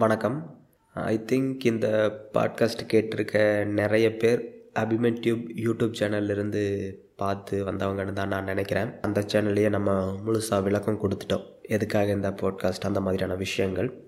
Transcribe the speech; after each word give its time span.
வணக்கம். 0.00 0.66
I 0.94 1.24
think 1.32 1.64
இந்த 1.64 2.12
podcast 2.34 2.86
கேட்டிருக்க 2.92 3.64
நிறைய 3.64 4.16
பேர் 4.16 4.70
அபிமன் 4.78 5.20
டியூப் 5.20 5.50
யூடியூப் 5.54 5.94
சேனல்லிருந்து 5.98 6.94
பார்த்து 7.16 7.64
வந்தவங்கன்னு 7.64 8.12
தான் 8.12 8.28
நான் 8.28 8.44
நினைக்கிறேன். 8.44 9.00
அந்த 9.00 9.20
சேனல்லையே 9.20 9.68
நம்ம 9.68 10.16
முழுசாக 10.26 10.62
விளக்கம் 10.62 11.00
கொடுத்துட்டோம். 11.00 11.44
எதுக்காக 11.62 12.10
இந்த 12.10 12.30
பாட்காஸ்ட் 12.30 12.80
அந்த 12.80 13.00
மாதிரியான 13.00 13.34
விஷயங்கள். 13.34 14.04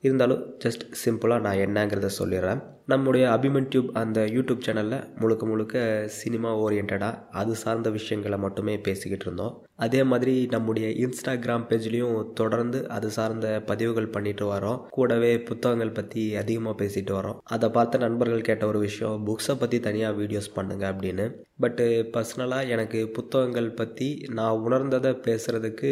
இருந்தாலும் 0.00 0.58
ஜஸ்ட் 0.64 0.92
சிம்பிளாக 1.04 1.40
நான் 1.40 1.56
என்னங்கிறத 1.56 2.08
சொல்லிடுறேன். 2.18 2.62
நம்முடைய 2.86 3.28
அபிமன் 3.28 3.66
டியூப் 3.68 3.90
அந்த 3.94 4.20
யூடியூப் 4.20 4.62
சேனலில் 4.66 5.18
முழுக்க 5.18 5.46
முழுக்க 5.46 6.02
சினிமா 6.06 6.58
ஓரியன்டாக 6.58 7.26
அது 7.30 7.54
சார்ந்த 7.54 7.90
விஷயங்களை 7.90 8.38
மட்டுமே 8.38 8.78
பேசிக்கிட்டு 8.78 9.24
இருந்தோம். 9.24 9.67
அதே 9.78 10.00
மாதிரி 10.10 10.34
நம்முடைய 10.54 10.86
இன்ஸ்டாகிராம் 11.04 11.66
பேஜ்லேயும் 11.70 12.16
தொடர்ந்து 12.40 12.78
அது 12.96 13.08
சார்ந்த 13.16 13.48
பதிவுகள் 13.70 14.12
பண்ணிட்டு 14.14 14.46
வரோம். 14.54 14.80
கூடவே 14.96 15.32
புத்தகங்கள் 15.48 15.96
பற்றி 15.98 16.22
அதிகமாக 16.42 16.78
பேசிட்டு 16.82 17.12
வரோம். 17.18 17.38
அதை 17.56 17.68
பார்த்த 17.76 18.04
நண்பர்கள் 18.06 18.46
கேட்ட 18.48 18.66
ஒரு 18.72 18.80
விஷயம் 18.86 19.26
புக்ஸை 19.28 19.56
பற்றி 19.62 19.80
தனியாக 19.88 20.18
வீடியோஸ் 20.20 20.56
பண்ணுங்க 20.56 20.84
அப்படின்னு. 20.92 21.26
பட்டு 21.62 21.84
பர்சனலாக 22.14 22.72
எனக்கு 22.74 22.98
புத்தகங்கள் 23.14 23.70
பற்றி 23.78 24.08
நான் 24.38 24.60
உணர்ந்ததை 24.66 25.12
பேசுகிறதுக்கு 25.26 25.90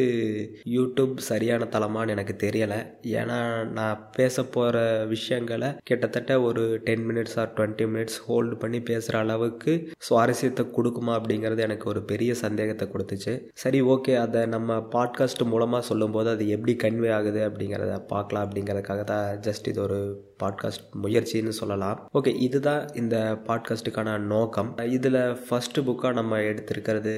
யூடியூப் 0.74 1.14
சரியான 1.30 1.68
தளமான்னு 1.74 2.14
எனக்கு 2.16 2.34
தெரியலை. 2.44 2.78
ஏன்னா 3.20 3.38
நான் 3.78 4.02
பேச 4.18 4.44
போகிற 4.56 4.76
விஷயங்களை 5.14 5.70
கிட்டத்தட்ட 5.90 6.40
ஒரு 6.48 6.64
ten 6.88 7.04
minutes 7.08 7.36
or 7.42 7.52
twenty 7.56 7.86
minutes 7.92 8.18
hold 8.28 8.56
பண்ணி 8.64 8.80
பேசுகிற 8.90 9.22
அளவுக்கு 9.24 9.74
சுவாரஸ்யத்தை 10.08 10.66
கொடுக்குமா 10.76 11.14
அப்படிங்கிறது 11.18 11.66
எனக்கு 11.68 11.88
ஒரு 11.94 12.02
பெரிய 12.12 12.34
சந்தேகத்தை 12.44 12.86
கொடுத்துச்சு. 12.94 13.34
சரி 13.64 13.75
சரி 13.76 13.88
ஓகே 13.88 14.12
அதை 14.20 14.46
நம்ம 14.46 14.74
பாட்காஸ்ட் 14.92 15.42
மூலமாக 15.44 15.86
சொல்லும்போது 15.88 16.28
அது 16.30 16.44
எப்படி 16.48 16.72
கன்வே 16.82 17.10
ஆகுது 17.16 17.40
அப்படிங்கிறத 17.48 17.94
பார்க்கலாம் 18.06 18.44
அப்படிங்கிறதுக்காக 18.46 19.04
தான் 19.04 19.26
ஜஸ்ட் 19.46 19.68
இது 19.68 19.82
ஒரு 19.82 19.98
பாட்காஸ்ட் 20.42 20.84
முயற்சின்னு 21.02 21.52
சொல்லலாம். 21.58 21.98
ஓகே 22.14 22.32
இதுதான் 22.36 22.82
இந்த 22.94 23.16
பாட்காஸ்ட்டுக்கான 23.48 24.16
நோக்கம். 24.32 24.70
இதில் 24.96 25.20
ஃபஸ்ட்டு 25.44 25.84
புக்காக 25.88 26.12
நம்ம 26.12 26.40
எடுத்திருக்கிறது 26.40 27.14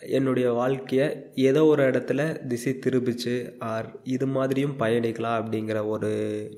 என்னுடைய 0.00 0.48
வாழ்க்கையை 0.52 1.08
ஏதோ 1.34 1.64
ஒரு 1.64 1.84
இடத்துல 1.90 2.46
திசை 2.46 2.74
திரும்பிச்சு 2.86 3.36
ஆர் 3.58 3.88
இது 4.02 4.26
மாதிரியும் 4.26 4.76
பயணிக்கலாம் 4.78 5.38
அப்படிங்கிற 5.40 5.86
ஒரு 5.86 6.12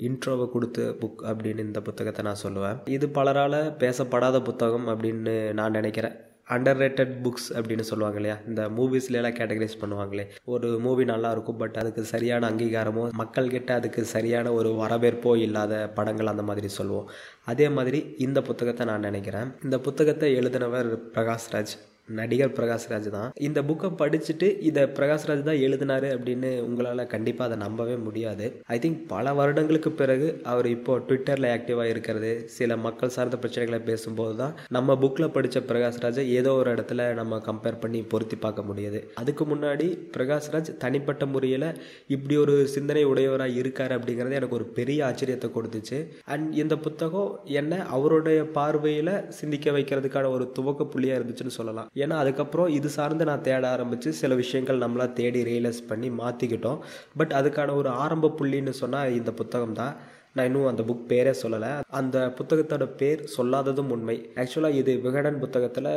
இன்ட்ரோவை 0.09 0.49
கொடுத்த 0.51 0.91
புக் 1.05 1.23
அப்படின்னு 1.23 1.69
இந்த 1.69 1.81
புத்தகத்தை 1.81 2.25
நான் 2.25 2.45
சொல்லுவேன். 2.47 2.81
இது 2.89 3.07
பலரால் 3.07 3.61
பேசப்படாத 3.85 4.43
புத்தகம் 4.43 4.89
அப்படின்னு 4.89 5.37
நான் 5.53 5.79
நினைக்கிறேன். 5.81 6.19
அண்டர் 6.55 6.81
ரேட்டட் 6.83 7.13
புக்ஸ் 7.25 7.49
அப்படின்னு 7.59 7.85
சொல்லுவாங்க 7.91 8.19
இல்லையா 8.21 8.37
இந்த 8.49 8.63
மூவிஸ்லாம் 8.77 9.37
கேட்டகரைஸ் 9.39 9.81
பண்ணுவாங்களே. 9.83 10.25
ஒரு 10.45 10.69
மூவி 10.85 11.05
நல்லா 11.05 11.31
இருக்கும் 11.31 11.57
பட் 11.57 11.77
அதுக்கு 11.83 12.05
சரியான 12.05 12.51
அங்கீகாரமோ 12.51 13.05
மக்கள்கிட்ட 13.21 13.71
அதுக்கு 13.71 14.05
சரியான 14.05 14.53
ஒரு 14.53 14.73
வரவேற்போ 14.83 15.37
இல்லாத 15.37 15.75
படங்கள் 15.99 16.27
அந்த 16.27 16.43
மாதிரி 16.43 16.69
சொல்லுவோம். 16.69 17.11
அதே 17.45 17.69
மாதிரி 17.69 18.01
இந்த 18.19 18.43
புத்தகத்தை 18.43 18.87
நான் 18.87 19.07
நினைக்கிறேன். 19.11 19.53
இந்த 19.65 19.79
புத்தகத்தை 19.79 20.35
எழுதினவர் 20.41 20.91
பிரகாஷ்ராஜ். 21.15 21.75
நடிகர் 22.09 22.55
பிரகாஷ்ராஜ் 22.59 23.09
தான். 23.17 23.31
இந்த 23.47 23.59
புக்கை 23.69 23.89
படிச்சுட்டு 24.01 24.47
இதை 24.69 24.83
பிரகாஷ்ராஜ் 24.97 25.43
தான் 25.49 25.61
எழுதினாரு 25.67 26.09
அப்படின்னு 26.15 26.49
உங்களால் 26.67 27.03
கண்டிப்பாக 27.13 27.47
அதை 27.49 27.57
நம்பவே 27.65 27.97
முடியாது. 28.07 28.47
ஐ 28.75 28.77
திங்க் 28.85 29.01
பல 29.13 29.33
வருடங்களுக்கு 29.39 29.91
பிறகு 30.01 30.29
அவர் 30.53 30.69
இப்போ 30.77 30.95
ட்விட்டரில் 31.09 31.49
ஆக்டிவாக 31.57 31.93
இருக்கிறது. 31.93 32.31
சில 32.57 32.77
மக்கள் 32.87 33.15
சார்ந்த 33.17 33.39
பிரச்சனைகளை 33.43 33.81
பேசும்போது 33.91 34.35
தான் 34.43 34.57
நம்ம 34.77 34.97
புக்கில் 35.03 35.35
படித்த 35.37 35.63
பிரகாஷ்ராஜை 35.71 36.25
ஏதோ 36.39 36.53
ஒரு 36.61 36.71
இடத்துல 36.77 37.07
நம்ம 37.21 37.41
கம்பேர் 37.49 37.81
பண்ணி 37.85 38.01
பொருத்தி 38.15 38.39
பார்க்க 38.47 38.69
முடியுது. 38.71 39.03
அதுக்கு 39.23 39.47
முன்னாடி 39.53 39.89
பிரகாஷ்ராஜ் 40.17 40.73
தனிப்பட்ட 40.85 41.27
முறையில் 41.35 41.69
இப்படி 42.17 42.37
ஒரு 42.45 42.57
சிந்தனை 42.75 43.05
உடையவராக 43.13 43.59
இருக்கார் 43.63 43.97
அப்படிங்கிறது 43.99 44.39
எனக்கு 44.41 44.59
ஒரு 44.61 44.69
பெரிய 44.81 44.99
ஆச்சரியத்தை 45.11 45.51
கொடுத்துச்சு. 45.59 46.01
அண்ட் 46.33 46.49
இந்த 46.63 46.75
புத்தகம் 46.89 47.31
என்ன 47.61 47.83
அவருடைய 47.99 48.41
பார்வையில் 48.59 49.15
சிந்திக்க 49.41 49.71
வைக்கிறதுக்கான 49.79 50.31
ஒரு 50.37 50.45
துவக்க 50.59 50.91
புள்ளியாக 50.93 51.19
இருந்துச்சுன்னு 51.21 51.59
சொல்லலாம். 51.61 51.91
ஏன்னா 52.01 52.17
அதுக்கப்புறம் 52.17 52.71
இது 52.71 52.89
சார்ந்து 52.91 53.25
நான் 53.25 53.43
தேட 53.43 53.65
ஆரம்பித்து 53.71 54.11
சில 54.13 54.35
விஷயங்கள் 54.35 54.83
நம்மளாக 54.83 55.13
தேடி 55.13 55.43
ரியலைஸ் 55.43 55.83
பண்ணி 55.87 56.11
மாற்றிக்கிட்டோம் 56.21 56.81
பட் 57.17 57.33
அதுக்கான 57.33 57.75
ஒரு 57.75 57.91
ஆரம்ப 57.99 58.33
புள்ளின்னு 58.39 58.75
சொன்னால் 58.77 59.13
இந்த 59.13 59.33
புத்தகம் 59.33 59.79
தான் 59.81 59.95
நான் 60.35 60.47
இன்னும் 60.47 60.67
அந்த 60.67 60.83
புக் 60.83 61.11
பேரே 61.11 61.35
சொல்லலை. 61.43 61.81
அந்த 61.91 62.19
புத்தகத்தோட 62.39 62.85
பேர் 62.97 63.31
சொல்லாததும் 63.37 63.91
உண்மை. 63.91 64.31
ஆக்சுவலாக 64.35 64.75
இது 64.75 64.93
விகடன் 64.99 65.39
புத்தகத்தில் 65.39 65.89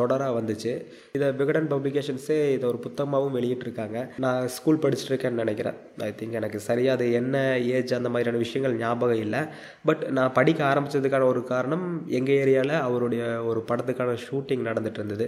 தொடராக 0.00 0.34
வந்துச்சு. 0.38 0.72
இதை 1.12 1.32
விகடன் 1.32 1.66
பப்ளிகேஷன்ஸே 1.66 2.38
இதை 2.52 2.62
ஒரு 2.62 2.78
புத்தகமாகவும் 2.86 3.36
வெளியிட்டிருக்காங்க. 3.38 4.08
நான் 4.18 4.48
ஸ்கூல் 4.48 4.76
படிச்சுட்ருக்கேன்னு 4.76 5.42
நினைக்கிறேன். 5.42 5.74
ஐ 5.98 6.14
திங்க் 6.20 6.38
எனக்கு 6.40 6.60
சரியாக 6.60 6.96
அது 6.96 7.12
என்ன 7.12 7.58
ஏஜ் 7.58 7.94
அந்த 7.94 8.08
மாதிரியான 8.08 8.42
விஷயங்கள் 8.44 8.78
ஞாபகம் 8.78 9.16
இல்லை. 9.16 9.40
பட் 9.84 10.04
நான் 10.08 10.32
படிக்க 10.32 10.64
ஆரம்பித்ததுக்கான 10.64 11.24
ஒரு 11.24 11.44
காரணம் 11.44 12.04
எங்கள் 12.06 12.34
ஏரியாவில் 12.34 12.80
அவருடைய 12.80 13.42
ஒரு 13.44 13.64
படத்துக்கான 13.68 14.16
ஷூட்டிங் 14.26 14.66
நடந்துகிட்டு 14.70 15.00
இருந்தது. 15.02 15.26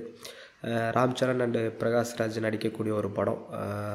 ராம் 0.97 1.15
சரண் 1.19 1.43
அண்டு 1.45 1.61
பிரகாஷ்ராஜ் 1.81 2.35
நடிக்கக்கூடிய 2.45 2.93
ஒரு 3.01 3.09
படம். 3.19 3.39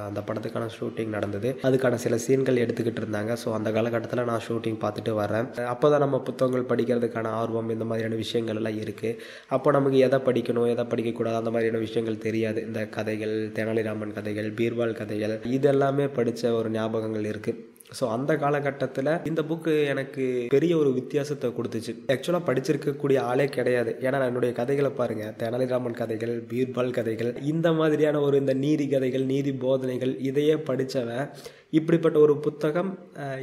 அந்த 0.08 0.20
படத்துக்கான 0.28 0.70
ஷூட்டிங் 0.78 1.12
நடந்தது. 1.16 1.50
அதுக்கான 1.68 2.00
சில 2.06 2.18
சீன்கள் 2.26 2.62
எடுத்துக்கிட்டு 2.64 3.02
இருந்தாங்க. 3.04 3.34
ஸோ 3.44 3.52
அந்த 3.58 3.72
காலகட்டத்தில் 3.76 4.28
நான் 4.32 4.46
ஷூட்டிங் 4.48 4.80
பார்த்துட்டு 4.84 5.14
வரேன் 5.22 5.50
அப்போ 5.74 5.90
தான் 5.94 6.04
நம்ம 6.06 6.20
புத்தகங்கள் 6.30 6.70
படிக்கிறதுக்கான 6.72 7.34
ஆர்வம் 7.42 7.70
இந்த 7.76 7.88
மாதிரியான 7.92 8.20
விஷயங்கள் 8.24 8.60
எல்லாம் 8.62 8.80
இருக்குது 8.86 9.20
அப்போ 9.58 9.72
நமக்கு 9.78 10.00
எதை 10.08 10.20
படிக்கணும் 10.30 10.72
எதை 10.74 10.86
படிக்கக்கூடாது 10.94 11.42
அந்த 11.42 11.54
மாதிரியான 11.56 11.84
விஷயங்கள் 11.86 12.24
தெரியாது. 12.28 12.62
இந்த 12.70 12.82
கதைகள் 12.98 13.38
தெனாலிராமன் 13.60 14.18
கதைகள் 14.20 14.52
பீர்பால் 14.60 15.00
கதைகள் 15.04 15.38
இதெல்லாமே 15.60 16.08
படித்த 16.20 16.54
ஒரு 16.60 16.72
ஞாபகங்கள் 16.80 17.32
இருக்குது 17.34 17.74
ஸோ 17.98 18.06
அந்த 18.14 18.32
காலகட்டத்தில் 18.44 19.10
இந்த 19.30 19.42
புக்கு 19.50 19.74
எனக்கு 19.92 20.24
பெரிய 20.54 20.74
ஒரு 20.82 20.90
வித்தியாசத்தை 20.98 21.50
கொடுத்துச்சு. 21.58 21.94
ஆக்சுவலாக 22.14 22.48
படிச்சிருக்கக்கூடிய 22.48 23.18
ஆளே 23.32 23.46
கிடையாது. 23.58 23.92
ஏன்னா 24.06 24.18
நான் 24.20 24.32
என்னுடைய 24.32 24.54
கதைகளை 24.60 24.92
பாருங்கள் 25.00 25.36
தெனாலிராமன் 25.42 26.00
கதைகள் 26.00 26.34
பீர்பால் 26.52 26.96
கதைகள் 26.98 27.32
இந்த 27.52 27.68
மாதிரியான 27.80 28.22
ஒரு 28.28 28.38
இந்த 28.44 28.56
நீதி 28.66 28.88
கதைகள் 28.94 29.26
நீதி 29.34 29.54
போதனைகள் 29.66 30.14
இதையே 30.30 30.58
படித்தவன் 30.70 31.30
இப்படிப்பட்ட 31.80 32.18
ஒரு 32.26 32.34
புத்தகம் 32.46 32.92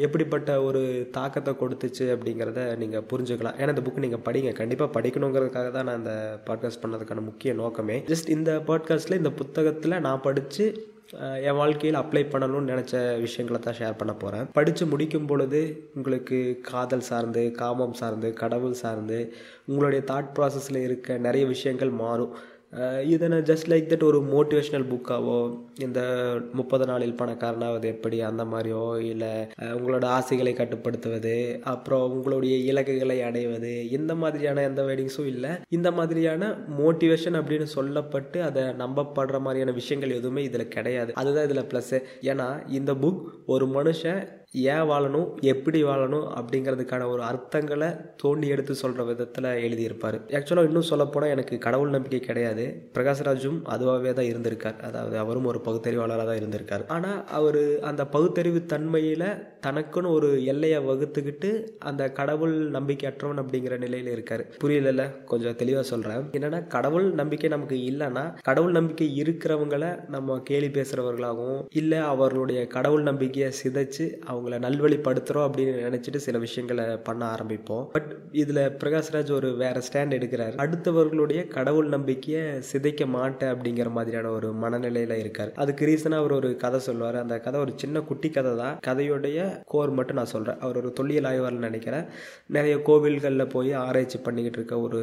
எப்படிப்பட்ட 0.06 0.50
ஒரு 0.69 0.82
தாக்கத்தை 1.16 1.53
கொடுத்துச்சு 1.62 2.04
அப்படிங்கிறத 2.14 2.60
நீங்கள் 2.82 3.06
புரிஞ்சுக்கலாம். 3.10 3.59
ஏன்னா 3.60 3.74
இந்த 3.74 3.84
புக்கு 3.86 4.04
நீங்கள் 4.06 4.24
படிங்க. 4.28 4.53
கண்டிப்பாக 4.60 4.94
படிக்கணுங்கிறதுக்காக 4.97 5.70
தான் 5.76 5.88
நான் 5.88 6.00
இந்த 6.03 6.14
பாட்காஸ்ட் 6.48 6.82
பண்ணதுக்கான 6.84 7.24
முக்கிய 7.30 7.53
நோக்கமே. 7.62 7.98
ஜஸ்ட் 8.12 8.32
இந்த 8.36 8.53
பாட்காஸ்ட்டில் 8.70 9.20
இந்த 9.22 9.32
புத்தகத்தில் 9.42 10.03
நான் 10.09 10.24
படித்து 10.28 10.66
என் 11.12 11.56
வாழ்க்கையில் 11.56 11.98
அப்ளை 12.00 12.22
பண்ணணும்னு 12.24 12.70
நினச்ச 12.72 13.18
விஷயங்களை 13.20 13.58
தான் 13.60 13.76
ஷேர் 13.78 13.98
பண்ண 13.98 14.12
போகிறேன் 14.14 14.46
படித்து 14.52 14.86
முடிக்கும் 14.86 15.26
பொழுது 15.26 15.60
உங்களுக்கு 15.94 16.58
காதல் 16.62 17.06
சார்ந்து 17.10 17.50
காமம் 17.50 17.92
சார்ந்து 17.92 18.32
கடவுள் 18.32 18.72
சார்ந்து 18.72 19.18
உங்களுடைய 19.66 20.02
தாட் 20.10 20.32
ப்ராசஸில் 20.38 20.80
இருக்க 20.82 21.18
நிறைய 21.18 21.46
விஷயங்கள் 21.46 21.90
மாறும். 21.90 22.32
இதை 23.06 23.28
ஜஸ்ட் 23.28 23.69
லைக் 23.69 23.88
தட் 23.88 24.05
ஒரு 24.05 24.19
மோட்டிவேஷ்னல் 24.34 24.87
புக்காவோ 24.93 25.59
இந்த 25.78 26.00
முப்பது 26.53 26.87
நாளில் 26.87 27.15
பணக்காரனாவது 27.15 27.84
எப்படி 27.84 28.21
அந்த 28.21 28.44
மாதிரியோ 28.44 29.00
இல்லை 29.00 29.47
உங்களோட 29.59 30.05
ஆசைகளை 30.05 30.53
கட்டுப்படுத்துவது 30.53 31.60
அப்புறம் 31.62 32.10
உங்களுடைய 32.10 32.56
இலக்குகளை 32.56 33.22
அடைவது 33.22 33.91
இந்த 33.91 34.15
மாதிரியான 34.15 34.62
எந்த 34.62 34.83
வெட்டிங்ஸும் 34.83 35.27
இல்லை. 35.27 35.50
இந்த 35.69 35.91
மாதிரியான 35.93 36.50
மோட்டிவேஷன் 36.78 37.38
அப்படின்னு 37.41 37.66
சொல்லப்பட்டு 37.77 38.41
அதை 38.41 38.62
நம்பப்படுற 38.62 39.41
மாதிரியான 39.41 39.72
விஷயங்கள் 39.72 40.16
எதுவுமே 40.16 40.43
இதில் 40.43 40.69
கிடையாது. 40.69 41.12
அதுதான் 41.15 41.44
இதில் 41.44 41.69
ப்ளஸ்ஸு 41.72 42.00
ஏன்னா 42.21 42.69
இந்த 42.69 42.94
புக் 42.94 43.22
ஒரு 43.47 43.66
மனுஷன் 43.66 44.41
ஏன் 44.54 44.86
வாழணும் 44.88 45.28
எப்படி 45.42 45.78
வாழணும் 45.84 46.26
அப்படிங்கிறதுக்கான 46.38 47.06
ஒரு 47.08 47.22
அர்த்தங்களை 47.22 47.88
தோண்டி 48.22 48.46
எடுத்து 48.48 48.74
சொல்கிற 48.74 49.04
விதத்தில் 49.04 49.48
எழுதியிருப்பார். 49.66 50.18
ஆக்சுவலாக 50.38 50.68
இன்னும் 50.70 50.88
சொல்லப்போனால் 50.90 51.32
எனக்கு 51.34 51.54
கடவுள் 51.58 51.94
நம்பிக்கை 51.94 52.20
கிடையாது. 52.20 52.64
பிரகாஷ்ராஜும் 52.96 53.60
அதுவாகவே 53.74 54.12
தான் 54.12 54.28
இருந்திருக்கார். 54.32 54.77
அதாவது 54.80 55.16
அவரும் 55.18 55.48
ஒரு 55.53 55.60
பகுத்தறிவாளராக 55.66 56.27
தான் 56.30 56.41
இருந்திருக்கார். 56.41 56.84
ஆனால் 56.88 57.24
அவர் 57.38 57.60
அந்த 57.91 58.03
பகுத்தறிவு 58.06 58.62
தன்மையில் 58.66 59.27
தனக்குன்னு 59.66 60.12
ஒரு 60.18 60.28
எல்லையை 60.44 60.78
வகுத்துக்கிட்டு 60.91 61.50
அந்த 61.78 62.03
கடவுள் 62.12 62.54
நம்பிக்கையற்றவன் 62.77 63.42
அப்படிங்கிற 63.42 63.74
நிலையில் 63.78 64.12
இருக்கார். 64.12 64.44
புரியல 64.59 65.09
கொஞ்சம் 65.24 65.59
தெளிவாக 65.62 65.86
சொல்கிறேன் 65.92 66.28
என்னென்னா 66.36 66.66
கடவுள் 66.77 67.09
நம்பிக்கை 67.22 67.50
நமக்கு 67.56 67.78
இல்லைன்னா 67.91 68.27
கடவுள் 68.42 68.77
நம்பிக்கை 68.80 69.09
இருக்கிறவங்கள 69.22 69.84
நம்ம 70.09 70.38
கேலி 70.50 70.71
பேசுகிறவர்களாகவும் 70.78 71.60
இல்லை 71.72 71.98
அவர்களுடைய 72.12 72.60
கடவுள் 72.66 73.09
நம்பிக்கையை 73.10 73.50
சிதைச்சு 73.62 74.06
அவங்கள 74.42 74.56
நல்வழிப்படுத்துகிறோம் 74.66 75.47
அப்படின்னு 75.47 75.74
நினச்சிட்டு 75.86 76.16
சில 76.16 76.39
விஷயங்களை 76.39 76.97
பண்ண 76.97 77.34
ஆரம்பிப்போம். 77.34 77.84
பட் 77.84 78.16
இதில் 78.33 78.56
பிரகாஷ்ராஜ் 78.56 79.33
ஒரு 79.33 79.56
வேறு 79.56 79.83
ஸ்டாண்ட் 79.92 80.15
எடுக்கிறார். 80.18 80.56
அடுத்தவர்களுடைய 80.65 81.48
கடவுள் 81.48 81.89
நம்பிக்கையை 81.89 82.62
சிதைக்க 82.72 83.06
மாட்டேன் 83.06 83.53
அப்படிங்கிற 83.54 83.91
மாதிரியான 83.91 84.30
ஒரு 84.30 84.53
மனநிலையில் 84.53 85.18
இருக்கார். 85.18 85.53
அதுக்கு 85.54 85.86
ரீசனாக 85.86 86.22
அவர் 86.22 86.33
ஒரு 86.33 86.56
கதை 86.56 86.80
சொல்லுவார். 86.80 87.16
அந்த 87.16 87.41
கதை 87.41 87.60
ஒரு 87.60 87.72
சின்ன 87.77 88.00
குட்டி 88.00 88.30
கதை 88.30 88.56
தான். 88.56 88.78
கதையுடைய 88.86 89.62
கோர் 89.66 89.91
மட்டும் 89.91 90.16
நான் 90.16 90.33
சொல்கிறேன் 90.34 90.60
அவர் 90.60 90.77
ஒரு 90.77 90.92
தொல்லியல் 90.92 91.24
ஆய்வாளர் 91.24 91.59
நினைக்கிறேன். 91.59 92.04
நிறைய 92.47 92.77
கோவில்களில் 92.77 93.48
போய் 93.48 93.72
ஆராய்ச்சி 93.72 94.18
பண்ணிக்கிட்டு 94.18 94.59
இருக்க 94.59 94.80
ஒரு 94.80 95.00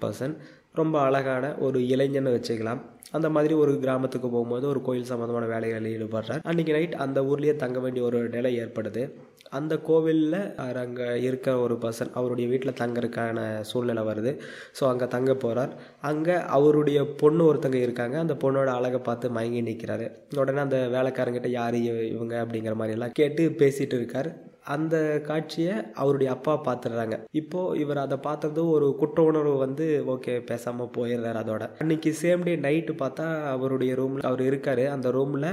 பர்சன் 0.00 0.36
ரொம்ப 0.74 1.00
அழகான 1.00 1.54
ஒரு 1.58 1.86
இளைஞன் 1.86 2.26
வச்சுக்கலாம். 2.26 2.80
அந்த 3.12 3.28
மாதிரி 3.28 3.54
ஒரு 3.54 3.72
கிராமத்துக்கு 3.78 4.28
போகும்போது 4.30 4.68
ஒரு 4.68 4.80
கோயில் 4.82 5.10
சம்மந்தமான 5.10 5.46
வேலைகளில் 5.52 5.92
ஈடுபடுறார். 5.94 6.42
அன்றைக்கி 6.50 6.72
நைட் 6.76 6.94
அந்த 7.04 7.20
ஊர்லேயே 7.22 7.54
தங்க 7.56 7.78
வேண்டிய 7.78 8.04
ஒரு 8.04 8.20
நிலை 8.28 8.52
ஏற்படுது. 8.62 9.02
அந்த 9.50 9.74
கோவிலில் 9.88 10.56
அங்கே 10.82 11.06
இருக்க 11.26 11.58
ஒரு 11.58 11.74
பர்சன் 11.82 12.10
அவருடைய 12.18 12.46
வீட்டில் 12.52 12.78
தங்கறதுக்கான 12.80 13.62
சூழ்நிலை 13.70 14.02
வருது. 14.08 14.32
ஸோ 14.78 14.84
அங்கே 14.92 15.06
தங்க 15.06 15.34
போகிறார் 15.34 15.72
அங்கே 16.10 16.36
அவருடைய 16.56 16.98
பொண்ணு 17.22 17.44
ஒருத்தங்க 17.50 17.80
இருக்காங்க. 17.86 18.18
அந்த 18.18 18.36
பொண்ணோட 18.44 18.70
அழகை 18.78 18.98
பார்த்து 18.98 19.30
மயங்கி 19.30 19.62
நிற்கிறாரு 19.70 20.08
உடனே 20.42 20.58
அந்த 20.58 20.80
வேலைக்காரங்கிட்ட 20.96 21.50
யார் 21.60 21.78
இவங்க? 22.14 22.34
அப்படிங்கிற 22.44 22.74
மாதிரி 22.74 22.96
எல்லாம் 22.98 23.16
கேட்டு 23.20 23.44
பேசிகிட்டு 23.62 23.98
இருக்கார். 24.00 24.30
அந்த 24.66 24.96
காட்சியை 25.24 25.74
அவருடைய 25.94 26.32
அப்பா 26.32 26.54
பார்த்துடுறாங்க. 26.64 27.16
இப்போ 27.30 27.60
இவர் 27.76 27.96
அதை 27.96 28.16
பார்த்ததும் 28.18 28.70
ஒரு 28.70 28.86
குற்ற 28.98 29.22
உணர்வு 29.22 29.56
வந்து 29.56 29.86
ஓகே 30.06 30.34
பேசாமல் 30.44 30.92
போயிடுறாரு 30.96 31.40
அதோட. 31.42 31.64
அன்னைக்கு 31.78 32.10
சேம் 32.22 32.42
டே 32.42 32.56
நைட்டு 32.56 32.94
பார்த்தா 33.02 33.26
அவருடைய 33.54 33.94
ரூமில் 33.94 34.28
அவர் 34.30 34.40
இருக்காரு. 34.40 34.86
அந்த 34.88 35.10
ரூமில் 35.10 35.50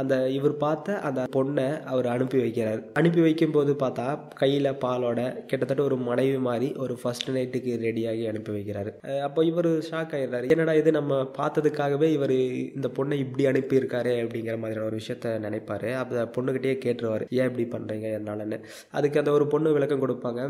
அந்த 0.00 0.14
இவர் 0.36 0.54
பார்த்த 0.64 0.96
அந்த 1.08 1.20
பொண்ணை 1.36 1.66
அவர் 1.92 2.08
அனுப்பி 2.14 2.38
வைக்கிறார். 2.44 2.80
அனுப்பி 3.00 3.20
வைக்கும்போது 3.26 3.74
பார்த்தா 3.82 4.06
கையில் 4.40 4.70
பாலோட 4.84 5.20
கிட்டத்தட்ட 5.50 5.84
ஒரு 5.88 5.98
மனைவி 6.08 6.38
மாதிரி 6.48 6.68
ஒரு 6.84 6.96
ஃபர்ஸ்ட் 7.02 7.30
நைட்டுக்கு 7.36 7.74
ரெடியாகி 7.86 8.24
அனுப்பி 8.32 8.52
வைக்கிறாரு. 8.56 8.92
அப்போ 9.28 9.44
இவர் 9.50 9.70
ஷாக் 9.90 10.14
ஆயிடுறாரு. 10.18 10.50
என்னடா 10.56 10.74
இது 10.80 10.92
நம்ம 10.98 11.20
பார்த்ததுக்காகவே 11.38 12.08
இவர் 12.16 12.36
இந்த 12.76 12.90
பொண்ணை 12.98 13.18
இப்படி 13.26 13.46
அனுப்பியிருக்காரு 13.52 14.14
அப்படிங்கிற 14.24 14.56
மாதிரியான 14.64 14.88
ஒரு 14.90 14.98
விஷயத்த 15.02 15.36
நினைப்பாரு. 15.46 15.90
அந்த 16.02 16.26
பொண்ணுகிட்டயே 16.38 16.76
கேட்டுருவார் 16.86 17.26
ஏன் 17.38 17.48
இப்படி 17.50 17.68
பண்ணுறீங்க 17.76 18.08
என்னாலன்னு? 18.20 18.60
அதுக்கு 18.98 19.22
அந்த 19.24 19.32
ஒரு 19.38 19.46
பொண்ணு 19.54 19.76
விளக்கம் 19.78 20.04
கொடுப்பாங்க. 20.04 20.42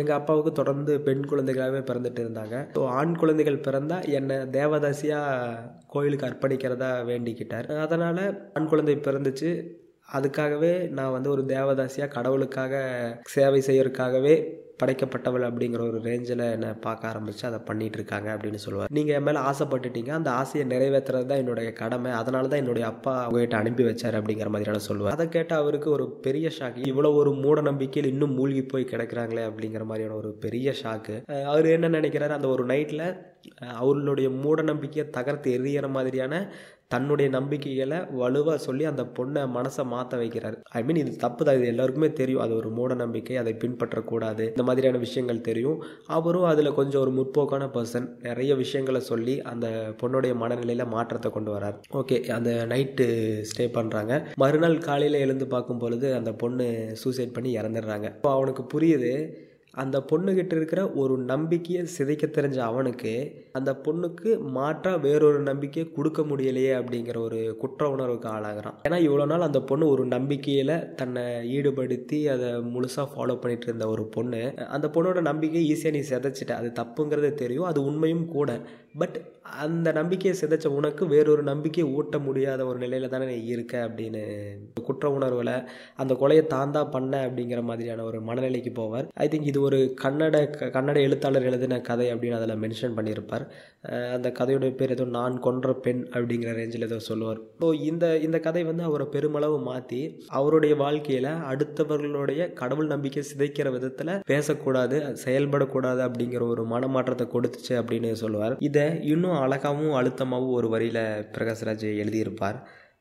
எங்கள் 0.00 0.08
எங்க 0.08 0.20
அப்பாவுக்கு 0.20 0.50
தொடர்ந்து 0.58 0.92
பெண் 1.06 1.24
குழந்தைகளாகவே 1.30 1.80
பிறந்துட்டு 1.88 2.20
இருந்தாங்க. 2.24 2.56
ஸோ 2.76 2.82
ஆண் 2.98 3.16
குழந்தைகள் 3.22 3.64
பிறந்தா 3.66 3.96
என்னை 4.18 4.36
தேவதாசியா 4.54 5.18
கோயிலுக்கு 5.94 6.26
அர்ப்பணிக்கிறதா 6.28 6.88
வேண்டிக்கிட்டார். 7.10 7.66
அதனால 7.84 8.18
ஆண் 8.58 8.70
குழந்தை 8.70 8.87
பிறந்துச்சு. 8.94 9.50
அதுக்காகவே 10.16 10.72
நான் 10.88 11.14
வந்து 11.16 11.30
ஒரு 11.30 11.42
தேவதாசியாக 11.46 12.14
கடவுளுக்காக 12.14 12.74
சேவை 13.34 13.60
செய்யறதுக்காகவே 13.66 14.36
படைக்கப்பட்டவள் 14.80 15.44
அப்படிங்கிற 15.48 15.80
ஒரு 15.88 15.98
ரேஞ்சில் 15.98 16.42
என்னை 16.54 16.68
பார்க்க 16.80 17.08
ஆரம்பித்து 17.08 17.44
அதை 17.48 17.58
பண்ணிகிட்டு 17.68 17.98
இருக்காங்க 17.98 18.28
அப்படின்னு 18.34 18.60
சொல்லுவார். 18.64 18.90
நீங்கள் 18.90 19.16
என் 19.16 19.22
மேலே 19.22 19.40
ஆசைப்பட்டுட்டீங்க. 19.50 20.08
அந்த 20.08 20.30
ஆசையை 20.30 20.64
நிறைவேற்றுறது 20.72 21.26
தான் 21.26 21.42
என்னுடைய 21.42 21.72
கடமை. 21.72 22.10
அதனால 22.10 22.48
தான் 22.48 22.62
என்னுடைய 22.62 22.86
அப்பா 22.86 23.26
உங்ககிட்ட 23.26 23.56
அனுப்பி 23.56 23.84
வச்சார் 23.88 24.18
அப்படிங்கிற 24.20 24.48
மாதிரியான 24.54 24.78
சொல்லுவார். 24.78 25.16
அதை 25.16 25.28
கேட்ட 25.28 25.56
அவருக்கு 25.56 25.90
ஒரு 25.90 26.06
பெரிய 26.26 26.50
ஷாக் 26.58 26.78
இவ்வளோ 26.92 27.10
ஒரு 27.14 27.32
மூட 27.32 27.60
நம்பிக்கையில் 27.60 28.12
இன்னும் 28.12 28.36
மூழ்கி 28.40 28.62
போய் 28.62 28.90
கிடக்கிறாங்களே 28.92 29.44
அப்படிங்கிற 29.50 29.84
மாதிரியான 29.84 30.16
ஒரு 30.16 30.32
பெரிய 30.46 30.74
ஷாக்கு 30.82 31.16
அவர் 31.52 31.74
என்ன 31.76 31.90
நினைக்கிறாரு? 31.98 32.38
அந்த 32.38 32.48
ஒரு 32.48 32.64
நைட்டில் 32.66 33.06
அவர்களுடைய 33.80 34.30
மூட 34.30 34.62
நம்பிக்கையை 34.62 35.10
தகர்த்து 35.10 35.58
எறிகிற 35.58 35.88
மாதிரியான 35.88 36.52
தன்னுடைய 36.94 37.28
நம்பிக்கைகளை 37.30 37.98
வலுவாக 38.20 38.58
சொல்லி 38.58 38.84
அந்த 38.84 39.02
பொண்ணை 39.16 39.42
மனசை 39.56 39.84
மாற்ற 39.84 40.18
வைக்கிறார். 40.18 40.56
ஐ 40.78 40.82
மீன் 40.84 40.96
இது 40.96 41.12
தப்பு 41.16 41.44
தான். 41.44 41.56
இது 41.56 41.66
எல்லாருக்குமே 41.66 42.12
தெரியும். 42.12 42.42
அது 42.44 42.54
ஒரு 42.56 42.70
மூட 42.70 42.94
நம்பிக்கை. 42.94 43.36
அதை 43.36 43.52
பின்பற்றக்கூடாது. 43.64 44.44
இந்த 44.48 44.62
மாதிரியான 44.62 44.98
விஷயங்கள் 44.98 45.40
தெரியும். 45.40 45.82
அவரும் 46.06 46.48
அதில் 46.52 46.72
கொஞ்சம் 46.72 47.00
ஒரு 47.00 47.10
முற்போக்கான 47.10 47.66
பர்சன் 47.76 48.08
நிறைய 48.20 48.54
விஷயங்களை 48.54 49.00
சொல்லி 49.00 49.36
அந்த 49.42 49.66
பொண்ணுடைய 50.02 50.34
மனநிலையில் 50.34 50.92
மாற்றத்தை 50.94 51.30
கொண்டு 51.30 51.52
வரார். 51.56 51.76
ஓகே 51.92 52.18
அந்த 52.38 52.50
நைட்டு 52.68 53.06
ஸ்டே 53.50 53.66
பண்ணுறாங்க 53.78 54.22
மறுநாள் 54.34 54.78
காலையில் 54.78 55.22
எழுந்து 55.24 55.46
பார்க்கும் 55.46 55.78
பொழுது 55.78 56.14
அந்த 56.14 56.32
பொண்ணு 56.32 56.66
சூசைட் 57.04 57.32
பண்ணி 57.32 57.52
இறந்துடுறாங்க. 57.58 58.04
இப்போ 58.16 58.30
அவனுக்கு 58.30 58.64
புரியுது 58.74 59.12
அந்த 59.70 60.04
பொண்ணுக்கிட்ட 60.10 60.54
இருக்கிற 60.56 60.90
ஒரு 60.90 61.18
நம்பிக்கையை 61.18 61.86
சிதைக்க 61.98 62.26
தெரிஞ்ச 62.26 62.56
அவனுக்கு 62.56 63.46
அந்த 63.52 63.80
பொண்ணுக்கு 63.84 64.40
மாற்றாக 64.40 64.98
வேறொரு 64.98 65.40
நம்பிக்கையை 65.40 65.92
கொடுக்க 65.92 66.22
முடியலையே 66.22 66.72
அப்படிங்கிற 66.78 67.18
ஒரு 67.18 67.56
குற்ற 67.56 67.90
உணர்வுக்கு 67.90 68.28
ஆளாகிறான். 68.28 68.76
ஏன்னா 68.88 68.98
இவ்வளோ 69.08 69.26
நாள் 69.26 69.40
அந்த 69.40 69.60
பொண்ணு 69.60 69.88
ஒரு 69.88 70.06
நம்பிக்கையில் 70.06 70.94
தன்னை 70.94 71.22
ஈடுபடுத்தி 71.58 72.26
அதை 72.26 72.48
முழுசாக 72.48 73.08
ஃபாலோ 73.14 73.40
பண்ணிட்டு 73.40 73.66
இருந்த 73.66 73.88
ஒரு 73.88 74.04
பொண்ணு. 74.04 74.54
அந்த 74.68 74.88
பொண்ணோட 74.88 75.20
நம்பிக்கையை 75.20 75.64
ஈஸியாக 75.72 75.90
நீ 75.90 75.98
சிதைச்சிட்ட. 75.98 76.50
அது 76.50 76.72
தப்புங்கிறது 76.80 77.34
தெரியும் 77.34 77.64
அது 77.64 77.84
உண்மையும் 77.84 78.26
கூட. 78.26 78.60
பட் 78.98 79.20
அந்த 79.52 79.92
நம்பிக்கையை 79.92 80.40
சிதைச்ச 80.40 80.66
உனக்கு 80.66 81.06
வேறொரு 81.06 81.42
நம்பிக்கையை 81.42 81.94
ஊட்ட 81.94 82.18
முடியாத 82.18 82.66
ஒரு 82.66 82.78
நிலையில 82.78 83.08
தானே 83.08 83.26
நீ 83.26 83.44
இருக்க 83.44 83.88
அப்படின்னு. 83.88 84.22
குற்ற 84.82 85.10
உணர்வில் 85.10 85.68
அந்த 85.96 86.14
கொலையை 86.14 86.46
தான் 86.46 86.70
தான் 86.70 86.90
பண்ண 86.90 87.26
அப்படிங்கிற 87.26 87.62
மாதிரியான 87.62 88.02
ஒரு 88.02 88.20
மனநிலைக்கு 88.20 88.72
போவார். 88.74 89.08
ஐ 89.14 89.28
திங்க் 89.28 89.42
இது 89.42 89.60
ஒரு 89.60 89.94
கன்னட 90.02 90.50
க- 90.50 90.80
கன்னட 90.80 90.96
எழுத்தாளர் 90.96 91.42
எழுதின 91.42 91.80
கதை 91.80 92.14
அப்படின்னு 92.14 92.40
அதில் 92.40 92.60
மென்ஷன் 92.60 92.96
பண்ணியிருப்பார். 92.96 93.44
அந்த 94.12 94.32
கதையோட 94.38 94.74
பேர் 94.74 94.90
ஏதோ 94.90 95.04
நான் 95.04 95.40
கொன்ற 95.40 95.74
பெண் 95.74 96.08
அப்படிங்கிற 96.10 96.52
ரேஞ்சில் 96.54 96.82
ஏதோ 96.82 96.98
சொல்லுவார். 96.98 97.38
ஸோ 97.60 97.74
இந்த 97.82 98.18
இந்த 98.18 98.38
கதை 98.38 98.64
வந்து 98.64 98.82
அவரை 98.82 99.06
பெருமளவு 99.10 99.60
மாற்றி 99.60 100.24
அவருடைய 100.28 100.74
வாழ்க்கையில் 100.74 101.24
அடுத்தவர்களுடைய 101.24 102.52
கடவுள் 102.52 102.86
நம்பிக்கை 102.86 103.22
சிதைக்கிற 103.22 103.70
விதத்தில் 103.70 104.20
பேசக்கூடாது 104.26 105.16
செயல்படக்கூடாது 105.24 106.00
அப்படிங்கிற 106.08 106.48
ஒரு 106.48 106.64
மனமாற்றத்தை 106.64 107.26
கொடுத்துச்சு 107.32 107.68
அப்படின்னு 107.68 108.12
சொல்லுவார். 108.12 108.56
இதை 108.58 109.04
இன்னும் 109.04 109.36
அழகாகவும் 109.38 109.96
அழுத்தமாகவும் 110.00 110.56
ஒரு 110.58 110.68
வரியில் 110.68 111.02
பிரகாஷ்ராஜ் 111.32 111.86
எழுதியிருப்பார். 112.02 112.58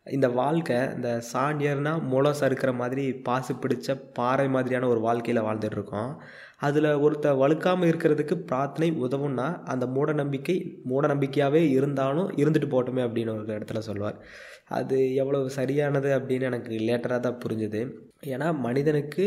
இந்த 0.08 0.28
வாழ்க்கை 0.30 0.78
இந்த 0.96 1.10
சாண்டியர்னால் 1.34 2.04
முளை 2.04 2.32
சறுக்கிற 2.40 2.72
மாதிரி 2.76 3.06
பாசு 3.28 3.54
பிடிச்ச 3.54 3.96
பாறை 4.14 4.48
மாதிரியான 4.50 4.88
ஒரு 4.88 5.00
வாழ்க்கையில் 5.00 5.44
வாழ்ந்துட்டுருக்கோம். 5.44 6.12
அதில் 6.60 6.90
ஒருத்த 7.06 7.28
வழுக்காமல் 7.42 7.90
இருக்கிறதுக்கு 7.92 8.36
பிரார்த்தனை 8.46 8.90
உதவும்னா 9.04 9.48
அந்த 9.64 9.86
மூட 9.88 10.14
நம்பிக்கை 10.14 10.56
மூட 10.84 11.08
நம்பிக்கையாகவே 11.08 11.62
இருந்தாலும் 11.72 12.30
இருந்துட்டு 12.36 12.70
போட்டோமே 12.74 13.04
அப்படின்னு 13.08 13.34
ஒரு 13.36 13.58
இடத்துல 13.58 13.80
சொல்லுவார் 13.80 14.18
அது 14.80 14.98
எவ்வளவு 15.22 15.56
சரியானது 15.60 16.10
அப்படின்னு 16.18 16.50
எனக்கு 16.50 16.84
லேட்டராக 16.90 17.22
தான் 17.26 17.42
புரிஞ்சுது. 17.46 17.82
ஏன்னா 18.34 18.46
மனிதனுக்கு 18.66 19.24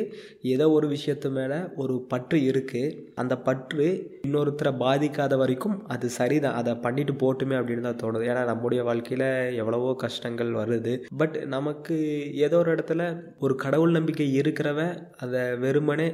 ஏதோ 0.52 0.64
ஒரு 0.76 0.86
விஷயத்து 0.92 1.28
மேலே 1.36 1.58
ஒரு 1.82 1.94
பற்று 2.12 2.38
இருக்குது 2.50 2.94
அந்த 3.20 3.34
பற்று 3.46 3.86
இன்னொருத்தரை 4.26 4.72
பாதிக்காத 4.82 5.34
வரைக்கும் 5.42 5.76
அது 5.94 6.06
சரிதான். 6.16 6.56
அதை 6.60 6.72
பண்ணிட்டு 6.84 7.12
போட்டுமே 7.22 7.54
அப்படின்னு 7.58 7.86
தான் 7.88 8.00
தோணுது. 8.02 8.24
ஏன்னா 8.30 8.42
நம்முடைய 8.50 8.80
வாழ்க்கையில் 8.88 9.26
எவ்வளவோ 9.60 9.92
கஷ்டங்கள் 10.04 10.50
வருது. 10.60 10.94
பட் 11.20 11.36
நமக்கு 11.54 11.96
ஏதோ 12.46 12.58
ஒரு 12.62 12.72
இடத்துல 12.76 13.04
ஒரு 13.46 13.56
கடவுள் 13.64 13.96
நம்பிக்கை 13.98 14.28
இருக்கிறவன் 14.40 14.92
அதை 15.24 15.42
வெறுமனே 15.64 16.08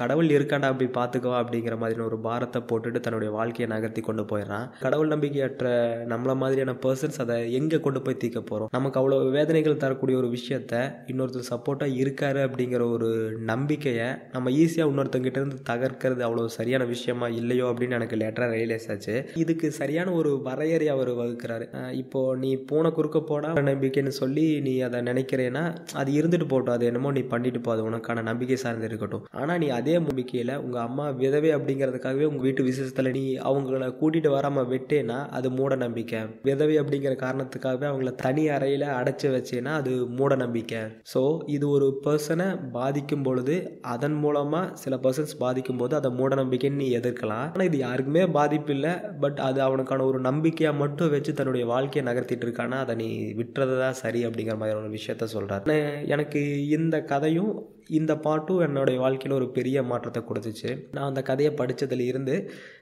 கடவுள் 0.00 0.28
இருக்காண்டா 0.36 0.70
அப்படி 0.72 0.88
பார்த்துக்கோ 0.98 1.32
அப்படிங்கிற 1.40 1.74
மாதிரியான 1.80 2.06
ஒரு 2.10 2.18
பாரத்தை 2.28 2.62
போட்டுட்டு 2.70 3.00
தன்னுடைய 3.04 3.32
வாழ்க்கையை 3.38 3.68
நகர்த்தி 3.74 4.02
கொண்டு 4.06 4.22
போயிடுறான். 4.30 4.68
கடவுள் 4.84 5.12
நம்பிக்கையற்ற 5.14 5.66
நம்மள 6.12 6.34
மாதிரியான 6.42 6.76
பர்சன்ஸ் 6.86 7.20
அதை 7.26 7.36
எங்கே 7.60 7.80
கொண்டு 7.88 8.02
போய் 8.06 8.20
தீர்க்க 8.24 8.51
போகிறோம் 8.52 8.72
நமக்கு 8.76 9.00
அவ்வளோ 9.02 9.18
வேதனைகள் 9.38 9.80
தரக்கூடிய 9.84 10.16
ஒரு 10.22 10.30
விஷயத்த 10.36 10.74
இன்னொருத்தர் 11.12 11.50
சப்போர்ட்டாக 11.52 11.98
இருக்காரு 12.02 12.42
அப்படிங்கிற 12.48 12.82
ஒரு 12.96 13.10
நம்பிக்கையை 13.52 14.08
நம்ம 14.36 14.54
ஈஸியாக 14.62 14.90
இன்னொருத்தங்கிட்ட 14.92 15.42
இருந்து 15.42 15.60
தகர்க்கிறது 15.72 16.22
அவ்வளோ 16.28 16.48
சரியான 16.58 16.82
விஷயமா 16.94 17.28
இல்லையோ 17.40 17.66
அப்படின்னு 17.72 17.98
எனக்கு 18.00 18.20
லேட்டராக 18.22 18.56
ரியலைஸ் 18.56 18.88
ஆச்சு. 18.92 19.16
இதுக்கு 19.42 19.66
சரியான 19.80 20.08
ஒரு 20.20 20.30
வரையறை 20.48 20.88
அவர் 20.96 21.12
வகுக்கிறாரு. 21.22 21.66
இப்போது 22.02 22.10
இப்போ 22.12 22.20
நீ 22.40 22.48
பூனை 22.68 22.88
குறுக்க 22.96 23.18
போனால் 23.28 23.58
நம்பிக்கைன்னு 23.68 24.12
சொல்லி 24.18 24.44
நீ 24.66 24.72
அதை 24.86 24.98
நினைக்கிறேன்னா 25.08 25.62
அது 26.00 26.10
இருந்துட்டு 26.18 26.46
போட்டோம் 26.50 26.74
அது 26.74 26.84
என்னமோ 26.88 27.10
நீ 27.16 27.22
பண்ணிட்டு 27.32 27.60
போ. 27.64 27.70
அது 27.74 27.82
உனக்கான 27.88 28.22
நம்பிக்கை 28.28 28.58
சார்ந்து 28.62 28.88
இருக்கட்டும். 28.88 29.24
ஆனால் 29.40 29.60
நீ 29.62 29.68
அதே 29.78 29.94
நம்பிக்கையில் 30.06 30.52
உங்கள் 30.64 30.84
அம்மா 30.88 31.06
விதவை 31.22 31.50
அப்படிங்கிறதுக்காகவே 31.56 32.26
உங்கள் 32.30 32.46
வீட்டு 32.46 32.66
விசேஷத்தில் 32.68 33.10
நீ 33.18 33.24
அவங்கள 33.50 33.88
கூட்டிகிட்டு 34.00 34.32
வராமல் 34.36 34.68
விட்டேன்னா 34.74 35.18
அது 35.38 35.50
மூட 35.58 35.78
நம்பிக்கை. 35.84 36.20
விதவை 36.48 36.76
அப்படிங்கிற 36.82 37.14
காரணத்துக்காகவே 37.24 37.88
அவங்கள 37.90 38.12
தனி 38.24 38.41
அறையில் 38.48 38.86
அடைச்சி 38.98 39.28
வச்சேன்னா 39.34 39.72
அது 39.80 39.92
மூட 40.18 40.36
நம்பிக்கை 40.36 40.80
ஸோ 41.12 41.22
இது 41.46 41.68
ஒரு 41.68 42.00
பர்சனை 42.04 42.46
பாதிக்கும் 42.72 43.22
பொழுது 43.22 43.80
அதன் 43.80 44.12
மூலமாக 44.12 44.74
சில 44.74 44.96
பர்சன்ஸ் 44.96 45.34
பாதிக்கும் 45.38 45.76
போது 45.76 45.96
அதை 45.96 46.10
மூட 46.10 46.34
நம்பிக்கைன்னு 46.34 46.80
நீ 46.82 46.88
எதிர்க்கலாம். 46.98 47.48
ஆனால் 47.52 47.66
இது 47.66 47.78
யாருக்குமே 47.78 48.26
பாதிப்பு 48.26 48.72
இல்லை 48.72 48.92
பட் 49.20 49.38
அது 49.38 49.60
அவனுக்கான 49.62 50.04
ஒரு 50.04 50.20
நம்பிக்கையாக 50.20 50.76
மட்டும் 50.76 51.10
வச்சு 51.10 51.34
தன்னுடைய 51.34 51.66
வாழ்க்கையை 51.66 52.04
நகர்த்திட்டு 52.10 52.46
இருக்கானா 52.46 52.78
அதை 52.84 52.94
நீ 52.94 53.08
விட்டுறது 53.40 53.76
தான் 53.78 54.00
சரி 54.02 54.26
அப்படிங்கிற 54.26 54.56
மாதிரி 54.56 54.78
ஒரு 54.78 54.90
விஷயத்த 54.98 55.24
சொல்கிறார் 55.24 55.70
எனக்கு 56.06 56.68
இந்த 56.68 57.00
கதையும் 57.02 57.52
இந்த 57.86 58.12
பாட்டும் 58.16 58.60
என்னுடைய 58.60 58.98
வாழ்க்கையில் 59.00 59.38
ஒரு 59.38 59.48
பெரிய 59.50 59.82
மாற்றத்தை 59.82 60.22
கொடுத்துச்சு. 60.22 60.70
நான் 60.90 61.08
அந்த 61.08 61.22
கதையை 61.22 61.52
படித்ததில் 61.54 62.04
இருந்து 62.06 62.36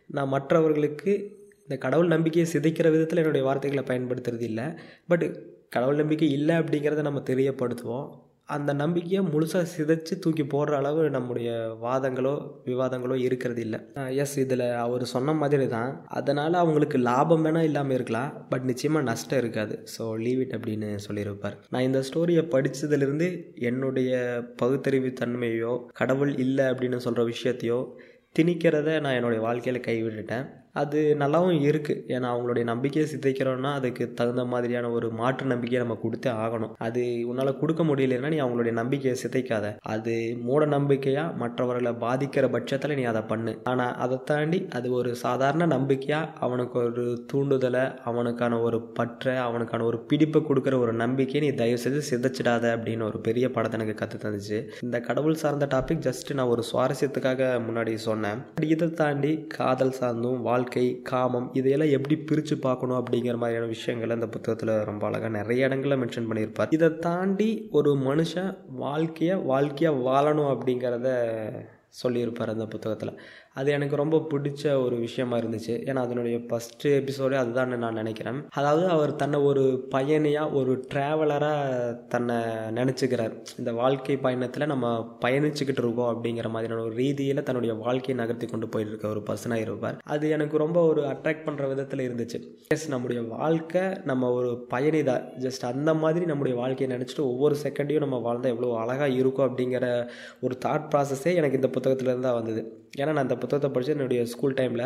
நான் 0.07 0.29
மற்றவர்களுக்கு 0.29 1.13
இந்த 1.71 1.77
கடவுள் 1.83 2.09
நம்பிக்கையை 2.13 2.47
சிதைக்கிற 2.53 2.87
விதத்தில் 2.93 3.21
என்னுடைய 3.21 3.43
வார்த்தைகளை 3.49 3.83
பயன்படுத்துறது 3.91 4.45
இல்லை. 4.49 4.65
பட் 5.11 5.25
கடவுள் 5.75 6.01
நம்பிக்கை 6.01 6.29
இல்லை 6.37 6.55
அப்படிங்கிறத 6.61 7.03
நம்ம 7.07 7.21
தெரியப்படுத்துவோம். 7.29 8.09
அந்த 8.55 8.71
நம்பிக்கையை 8.81 9.21
முழுசாக 9.33 9.71
சிதைச்சு 9.75 10.15
தூக்கி 10.23 10.45
போடுற 10.55 10.75
அளவு 10.81 11.03
நம்முடைய 11.17 11.51
வாதங்களோ 11.85 12.35
விவாதங்களோ 12.69 13.17
இருக்கிறது 13.27 13.61
இல்லை. 13.67 13.79
எஸ் 14.23 14.35
இதில் 14.45 14.67
அவர் 14.85 15.05
சொன்ன 15.15 15.37
மாதிரி 15.43 15.69
தான் 15.77 15.93
அதனால் 16.21 16.61
அவங்களுக்கு 16.63 16.99
லாபம் 17.09 17.45
வேணால் 17.47 17.69
இல்லாமல் 17.71 17.97
இருக்கலாம். 17.99 18.33
பட் 18.53 18.69
நிச்சயமாக 18.71 19.09
நஷ்டம் 19.11 19.41
இருக்காது. 19.43 19.77
ஸோ 19.95 20.05
லீவ் 20.27 20.43
இட் 20.45 20.57
அப்படின்னு 20.59 20.91
சொல்லியிருப்பார். 21.09 21.59
நான் 21.75 21.89
இந்த 21.91 22.03
ஸ்டோரியை 22.11 22.45
படித்ததுலேருந்து 22.57 23.29
என்னுடைய 23.71 24.13
பகுத்தறிவு 24.63 25.13
தன்மையோ 25.23 25.75
கடவுள் 26.01 26.35
இல்லை 26.47 26.67
அப்படின்னு 26.73 27.05
சொல்கிற 27.07 27.25
விஷயத்தையோ 27.35 27.81
திணிக்கிறத 28.39 28.91
நான் 29.05 29.17
என்னுடைய 29.19 29.41
வாழ்க்கையில் 29.45 29.87
கைவிட்டுட்டேன். 29.87 30.45
அது 30.75 30.99
நல்லாவும் 31.23 31.61
இருக்குது 31.69 32.03
ஏன்னா 32.15 32.29
அவங்களுடைய 32.33 32.65
நம்பிக்கையை 32.71 33.07
சிதைக்கிறோன்னா 33.13 33.71
அதுக்கு 33.79 34.05
தகுந்த 34.19 34.43
மாதிரியான 34.53 34.91
ஒரு 34.97 35.07
மாற்று 35.21 35.47
நம்பிக்கையை 35.53 35.81
நம்ம 35.83 35.97
கொடுத்தே 36.03 36.31
ஆகணும். 36.45 36.75
அது 36.87 37.03
உன்னால் 37.31 37.59
கொடுக்க 37.63 37.83
முடியலன்னா 37.89 38.31
நீ 38.35 38.39
அவங்களுடைய 38.45 38.75
நம்பிக்கையை 38.81 39.17
சிதைக்காத. 39.23 39.67
அது 39.95 40.15
மூட 40.47 40.67
நம்பிக்கையாக 40.77 41.37
மற்றவர்களை 41.43 41.93
பாதிக்கிற 42.05 42.49
பட்சத்தில் 42.57 42.97
நீ 43.01 43.07
அதை 43.13 43.23
பண்ணு. 43.33 43.55
ஆனால் 43.73 43.95
அதை 44.05 44.19
தாண்டி 44.31 44.61
அது 44.79 44.89
ஒரு 45.01 45.13
சாதாரண 45.25 45.67
நம்பிக்கையாக 45.77 46.31
அவனுக்கு 46.47 46.79
ஒரு 46.85 47.07
தூண்டுதலை 47.33 47.85
அவனுக்கான 48.11 48.61
ஒரு 48.67 48.81
பற்றை 48.99 49.37
அவனுக்கான 49.47 49.85
ஒரு 49.91 50.01
பிடிப்பை 50.13 50.43
கொடுக்குற 50.49 50.79
ஒரு 50.85 50.95
நம்பிக்கையை 51.03 51.43
நீ 51.47 51.51
தயவு 51.63 51.83
செய்து 51.85 52.03
சிதைச்சிடாத 52.11 52.65
அப்படின்னு 52.77 53.09
ஒரு 53.11 53.21
பெரிய 53.29 53.47
படத்தை 53.57 53.79
எனக்கு 53.81 53.99
கற்று 54.01 54.19
தந்துச்சு. 54.19 54.61
இந்த 54.87 55.01
கடவுள் 55.01 55.41
சார்ந்த 55.43 55.69
டாபிக் 55.75 56.05
ஜஸ்ட் 56.09 56.35
நான் 56.39 56.53
ஒரு 56.55 56.65
சுவாரஸ்யத்துக்காக 56.71 57.51
முன்னாடி 57.67 57.95
சொன்னேன். 58.09 58.41
இதை 58.75 58.89
தாண்டி 59.03 59.33
காதல் 59.59 59.97
சார்ந்தும் 60.01 60.41
வாழ்க்கை 60.61 61.01
காமம் 61.03 61.51
இதையெல்லாம் 61.53 61.93
எப்படி 61.93 62.17
பிரித்து 62.17 62.59
பார்க்கணும் 62.59 62.97
அப்படிங்கிற 62.97 63.37
மாதிரியான 63.37 63.67
விஷயங்களை 63.67 64.15
இந்த 64.15 64.29
புத்தகத்தில் 64.29 64.85
ரொம்ப 64.85 65.07
அழகாக 65.07 65.31
நிறைய 65.37 65.67
இடங்களில் 65.67 66.01
மென்ஷன் 66.03 66.29
பண்ணியிருப்பார். 66.31 66.71
இதை 66.71 66.89
தாண்டி 66.99 67.69
ஒரு 67.71 67.93
மனுஷன் 68.09 68.51
வாழ்க்கையை 68.77 69.37
வாழ்க்கையாக 69.37 70.03
வாழணும் 70.09 70.51
அப்படிங்கிறத 70.55 71.09
சொல்லியிருப்பார் 72.03 72.49
அந்த 72.49 72.67
புத்தகத்தில். 72.67 73.13
அது 73.57 73.73
எனக்கு 73.73 73.97
ரொம்ப 73.97 74.17
பிடிச்ச 74.33 74.63
ஒரு 74.83 74.97
விஷயமா 74.97 75.37
இருந்துச்சு. 75.39 75.75
ஏன்னா 75.89 75.95
அதனுடைய 75.95 76.37
ஃபஸ்ட்டு 76.49 76.93
எபிசோடே 76.99 77.35
அதுதான் 77.35 77.73
நான் 77.85 77.93
நினைக்கிறேன். 77.93 78.39
அதாவது 78.49 78.89
அவர் 78.89 79.13
தன்னை 79.17 79.43
ஒரு 79.43 79.89
பயணியாக 79.95 80.53
ஒரு 80.53 80.85
ட்ராவலராக 80.93 81.97
தன்னை 82.09 82.37
நினச்சிக்கிறார். 82.79 83.35
இந்த 83.59 83.73
வாழ்க்கை 83.73 84.17
பயணத்தில் 84.17 84.67
நம்ம 84.67 84.87
பயணிச்சுக்கிட்டு 85.25 85.83
இருக்கோம் 85.85 86.11
அப்படிங்கிற 86.13 86.49
மாதிரியான 86.49 86.83
ஒரு 86.83 86.95
ரீதியில் 86.95 87.43
தன்னுடைய 87.43 87.75
வாழ்க்கையை 87.75 88.17
நகர்த்தி 88.23 88.47
கொண்டு 88.47 88.69
போயிருக்க 88.69 89.09
ஒரு 89.09 89.23
பர்சனாக 89.31 89.67
இருப்பார். 89.67 89.99
அது 90.05 90.29
எனக்கு 90.29 90.59
ரொம்ப 90.59 90.81
ஒரு 90.87 91.03
அட்ராக்ட் 91.03 91.47
பண்ணுற 91.49 91.69
விதத்தில் 91.69 92.07
இருந்துச்சு. 92.09 92.41
எஸ் 92.69 92.89
நம்முடைய 92.89 93.23
வாழ்க்கை 93.23 93.85
நம்ம 94.05 94.31
ஒரு 94.31 94.53
பயணி 94.69 95.03
தான். 95.03 95.25
ஜஸ்ட் 95.39 95.65
அந்த 95.65 95.95
மாதிரி 95.95 96.27
நம்முடைய 96.27 96.57
வாழ்க்கையை 96.57 96.91
நினச்சிட்டு 96.97 97.25
ஒவ்வொரு 97.33 97.57
செகண்டையும் 97.65 98.07
நம்ம 98.07 98.19
வாழ்ந்தால் 98.19 98.53
எவ்வளோ 98.53 98.77
அழகாக 98.77 99.11
இருக்கும் 99.11 99.49
அப்படிங்கிற 99.49 100.09
ஒரு 100.41 100.57
தாட் 100.67 100.89
ப்ராசஸே 100.95 101.35
எனக்கு 101.35 101.61
இந்த 101.63 101.71
புத்தகத்துலேருந்து 101.79 102.29
தான் 102.29 102.39
வந்தது. 102.41 102.63
ஏன்னா 102.99 103.11
நான் 103.15 103.25
அந்த 103.27 103.37
புத்தகத்தை 103.43 103.69
படித்து 103.75 103.95
என்னுடைய 103.97 104.21
ஸ்கூல் 104.33 104.57
டைமில் 104.61 104.85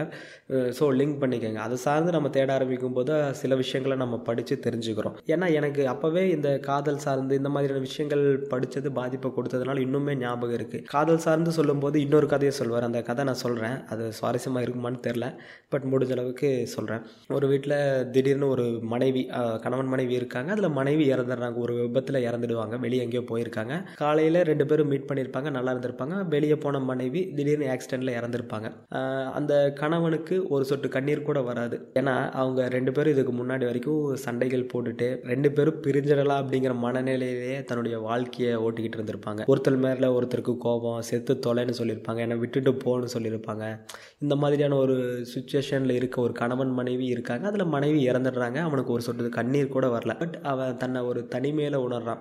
ஸோ 0.79 0.85
லிங்க் 1.01 1.19
பண்ணிக்கோங்க. 1.23 1.61
அதை 1.67 1.77
சார்ந்து 1.85 2.15
நம்ம 2.17 2.31
தேட 2.37 2.51
ஆரம்பிக்கும் 2.57 2.97
போது 2.99 3.13
சில 3.41 3.57
விஷயங்களை 3.63 3.97
நம்ம 4.03 4.19
படித்து 4.29 4.55
தெரிஞ்சுக்கிறோம். 4.67 5.17
ஏன்னா 5.35 5.47
எனக்கு 5.59 5.83
அப்போவே 5.93 6.23
இந்த 6.37 6.49
காதல் 6.69 7.03
சார்ந்து 7.07 7.39
இந்த 7.41 7.53
மாதிரியான 7.55 7.83
விஷயங்கள் 7.89 8.25
படித்தது 8.53 8.91
பாதிப்பை 8.99 9.31
கொடுத்ததுனால 9.39 9.83
இன்னுமே 9.87 10.15
ஞாபகம் 10.25 10.57
இருக்குது 10.59 10.85
காதல் 10.95 11.23
சார்ந்து 11.27 11.53
சொல்லும்போது 11.59 11.97
இன்னொரு 12.07 12.29
கதையை 12.35 12.55
சொல்வார். 12.61 12.89
அந்த 12.89 13.03
கதை 13.11 13.25
நான் 13.31 13.43
சொல்கிறேன் 13.45 13.77
அது 13.95 14.05
சுவாரஸ்யமாக 14.21 14.65
இருக்குமான்னு 14.67 15.01
தெரில 15.09 15.29
பட் 15.75 15.87
முடிஞ்ச 15.93 16.13
அளவுக்கு 16.17 16.51
சொல்கிறேன் 16.75 17.03
ஒரு 17.37 17.47
வீட்டில் 17.53 17.79
திடீர்னு 18.15 18.49
ஒரு 18.55 18.67
மனைவி 18.93 19.23
கணவன் 19.65 19.91
மனைவி 19.95 20.15
இருக்காங்க. 20.21 20.51
அதில் 20.55 20.77
மனைவி 20.81 21.05
இறந்துடுறாங்க. 21.15 21.59
ஒரு 21.67 21.75
விபத்தில் 21.81 22.25
இறந்துடுவாங்க. 22.29 22.75
வெளியே 22.85 23.03
எங்கேயோ 23.07 23.25
போயிருக்காங்க. 23.31 23.75
காலையில் 24.03 24.41
ரெண்டு 24.51 24.67
பேரும் 24.71 24.91
மீட் 24.93 25.09
பண்ணியிருப்பாங்க. 25.11 25.51
நல்லா 25.57 25.73
இருந்திருப்பாங்க. 25.75 26.17
வெளியே 26.35 26.59
போன 26.65 26.83
மனைவி 26.93 27.23
திடீர்னு 27.39 27.69
ஆக்சிடென்ட்டில் 27.95 28.17
இறந்துருப்பாங்க. 28.19 28.69
அந்த 29.31 29.73
கணவனுக்கு 29.81 30.37
ஒரு 30.49 30.65
சொட்டு 30.65 30.89
கண்ணீர் 30.89 31.27
கூட 31.29 31.41
வராது. 31.41 31.77
ஏன்னா 32.01 32.15
அவங்க 32.43 32.69
ரெண்டு 32.69 32.93
பேரும் 32.93 33.13
இதுக்கு 33.13 33.33
முன்னாடி 33.33 33.65
வரைக்கும் 33.65 34.17
சண்டைகள் 34.17 34.69
போட்டுட்டு 34.73 35.09
ரெண்டு 35.33 35.53
பேரும் 35.53 35.81
பிரிஞ்சிடலாம் 35.83 36.41
அப்படிங்கிற 36.43 36.75
மனநிலையிலேயே 36.85 37.59
தன்னுடைய 37.65 37.99
வாழ்க்கையை 37.99 38.57
ஓட்டிக்கிட்டு 38.57 38.99
இருந்திருப்பாங்க. 38.99 39.43
ஒருத்தர் 39.53 39.77
மேலே 39.77 40.09
ஒருத்தருக்கு 40.19 40.57
கோபம் 40.57 41.03
செத்து 41.03 41.35
தொலைன்னு 41.47 41.75
சொல்லியிருப்பாங்க. 41.81 42.17
என்னை 42.27 42.37
விட்டுட்டு 42.37 42.73
போன்னு 42.85 43.09
சொல்லியிருப்பாங்க. 43.17 43.65
இந்த 44.19 44.37
மாதிரியான 44.37 44.77
ஒரு 44.77 44.97
சுச்சுவேஷனில் 45.35 45.99
இருக்க 46.01 46.23
ஒரு 46.23 46.33
கணவன் 46.33 46.73
மனைவி 46.81 47.07
இருக்காங்க. 47.07 47.47
அதில் 47.49 47.73
மனைவி 47.77 48.09
இறந்துடுறாங்க. 48.09 48.59
அவனுக்கு 48.69 48.93
ஒரு 48.93 49.03
சொட்டு 49.03 49.29
கண்ணீர் 49.29 49.75
கூட 49.77 49.87
வரல. 49.97 50.19
பட் 50.19 50.39
அவன் 50.53 50.77
தன்னை 50.77 51.01
ஒரு 51.03 51.27
தனிமையில் 51.27 51.83
உணர்றான். 51.87 52.21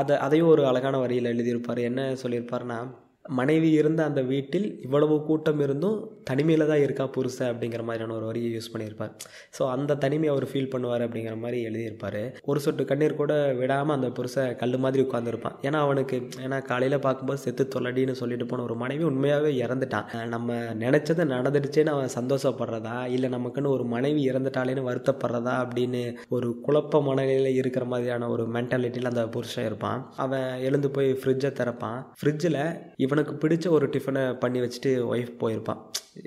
அதை 0.00 0.16
அதையும் 0.16 0.48
ஒரு 0.48 0.66
அழகான 0.66 0.98
வரியில் 0.98 1.30
எழுதியிருப்பார். 1.32 1.80
என்ன 1.88 2.12
சொல்லியிருப்பாருன்னா 2.22 2.78
மனைவி 3.24 3.68
இருந்த 3.70 4.04
அந்த 4.04 4.22
வீட்டில் 4.30 4.66
இவ்வளவு 4.86 5.14
கூட்டம் 5.28 5.60
இருந்தும் 5.60 5.98
தனிமையில் 6.28 6.66
தான் 6.70 6.82
இருக்கா 6.84 7.04
புருஷன் 7.06 7.48
அப்படிங்கிற 7.50 7.82
மாதிரியான 7.82 8.14
ஒரு 8.14 8.26
வரியை 8.30 8.48
யூஸ் 8.56 8.70
பண்ணியிருப்பார். 8.72 9.12
ஸோ 9.56 9.62
அந்த 9.74 9.96
தனிமையை 10.02 10.30
அவர் 10.34 10.46
ஃபீல் 10.50 10.70
பண்ணுவார் 10.74 11.04
அப்படிங்கிற 11.06 11.36
மாதிரி 11.36 11.58
எழுதியிருப்பார். 11.68 12.18
ஒரு 12.44 12.60
சொட்டு 12.60 12.84
கண்ணீர் 12.84 13.16
கூட 13.20 13.34
விடாமல் 13.60 13.96
அந்த 13.96 14.08
புருஷன் 14.08 14.56
கல் 14.56 14.78
மாதிரி 14.78 15.02
உட்காந்துருப்பான் 15.06 15.56
ஏன்னா 15.62 15.78
அவனுக்கு 15.86 16.16
ஏன்னா 16.44 16.58
காலையில் 16.62 16.98
பார்க்கும்போது 16.98 17.42
செத்து 17.44 17.66
தொல்லடின்னு 17.74 18.16
சொல்லிட்டு 18.20 18.46
போன 18.46 18.62
ஒரு 18.62 18.74
மனைவி 18.74 19.04
உண்மையாகவே 19.04 19.52
இறந்துட்டான். 19.64 20.28
நம்ம 20.34 20.58
நினச்சது 20.84 21.26
நடந்துடுச்சேன்னு 21.34 21.94
அவன் 21.96 22.14
சந்தோஷப்படுறதா? 22.18 23.06
இல்லை 23.16 23.30
நமக்குன்னு 23.30 23.74
ஒரு 23.76 23.84
மனைவி 23.84 24.30
இறந்துட்டாலேன்னு 24.30 24.86
வருத்தப்படுறதா? 24.90 25.56
அப்படின்னு 25.64 26.04
ஒரு 26.28 26.50
குழப்ப 26.68 27.02
மனநிலையில் 27.08 27.58
இருக்கிற 27.62 27.84
மாதிரியான 27.84 28.28
ஒரு 28.28 28.46
மென்டாலிட்டியில் 28.58 29.12
அந்த 29.14 29.26
புருஷன் 29.28 29.64
இருப்பான். 29.64 30.00
அவன் 30.16 30.48
எழுந்து 30.68 30.90
போய் 30.90 31.10
ஃப்ரிட்ஜை 31.22 31.52
திறப்பான். 31.62 32.00
ஃப்ரிட்ஜில் 32.20 32.60
இவன் 32.96 33.12
இவனுக்கு 33.14 33.34
பிடிச்ச 33.42 33.66
ஒரு 33.76 33.86
டிஃபனை 33.94 34.22
பண்ணி 34.42 34.60
வச்சுட்டு 34.60 34.90
ஒய்ஃப் 35.10 35.34
போயிருப்பான். 35.42 35.80